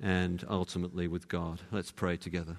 and 0.00 0.44
ultimately 0.48 1.06
with 1.08 1.28
God? 1.28 1.60
Let's 1.70 1.92
pray 1.92 2.16
together. 2.16 2.56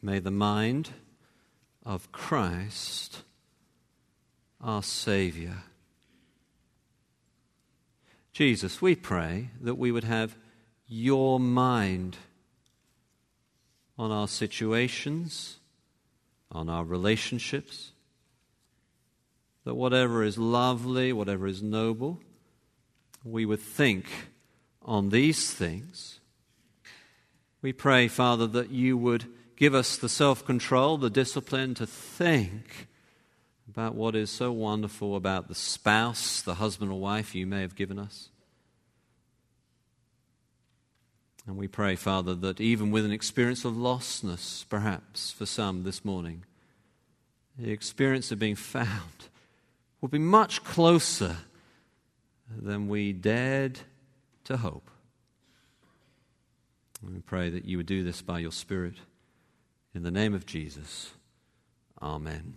May 0.00 0.20
the 0.20 0.30
mind 0.30 0.90
of 1.84 2.12
Christ, 2.12 3.22
our 4.60 4.82
Savior. 4.82 5.64
Jesus, 8.38 8.80
we 8.80 8.94
pray 8.94 9.50
that 9.60 9.74
we 9.74 9.90
would 9.90 10.04
have 10.04 10.36
your 10.86 11.40
mind 11.40 12.16
on 13.98 14.12
our 14.12 14.28
situations, 14.28 15.58
on 16.52 16.68
our 16.68 16.84
relationships, 16.84 17.90
that 19.64 19.74
whatever 19.74 20.22
is 20.22 20.38
lovely, 20.38 21.12
whatever 21.12 21.48
is 21.48 21.64
noble, 21.64 22.20
we 23.24 23.44
would 23.44 23.58
think 23.58 24.06
on 24.82 25.08
these 25.08 25.52
things. 25.52 26.20
We 27.60 27.72
pray, 27.72 28.06
Father, 28.06 28.46
that 28.46 28.70
you 28.70 28.96
would 28.96 29.24
Give 29.58 29.74
us 29.74 29.96
the 29.96 30.08
self 30.08 30.44
control, 30.44 30.98
the 30.98 31.10
discipline 31.10 31.74
to 31.74 31.86
think 31.86 32.86
about 33.78 33.94
what 33.94 34.16
is 34.16 34.28
so 34.28 34.50
wonderful 34.50 35.14
about 35.14 35.46
the 35.46 35.54
spouse, 35.54 36.42
the 36.42 36.56
husband 36.56 36.90
or 36.90 36.98
wife 36.98 37.32
you 37.32 37.46
may 37.46 37.60
have 37.60 37.76
given 37.76 37.96
us. 37.96 38.28
And 41.46 41.56
we 41.56 41.68
pray, 41.68 41.94
Father, 41.94 42.34
that 42.34 42.60
even 42.60 42.90
with 42.90 43.04
an 43.04 43.12
experience 43.12 43.64
of 43.64 43.74
lostness, 43.74 44.68
perhaps 44.68 45.30
for 45.30 45.46
some 45.46 45.84
this 45.84 46.04
morning, 46.04 46.42
the 47.56 47.70
experience 47.70 48.32
of 48.32 48.40
being 48.40 48.56
found 48.56 49.28
will 50.00 50.08
be 50.08 50.18
much 50.18 50.64
closer 50.64 51.36
than 52.50 52.88
we 52.88 53.12
dared 53.12 53.78
to 54.42 54.56
hope. 54.56 54.90
And 57.00 57.14
we 57.14 57.20
pray 57.20 57.48
that 57.48 57.64
you 57.64 57.76
would 57.76 57.86
do 57.86 58.02
this 58.02 58.22
by 58.22 58.40
your 58.40 58.50
Spirit. 58.50 58.94
In 59.94 60.02
the 60.02 60.10
name 60.10 60.34
of 60.34 60.46
Jesus, 60.46 61.12
Amen. 62.02 62.54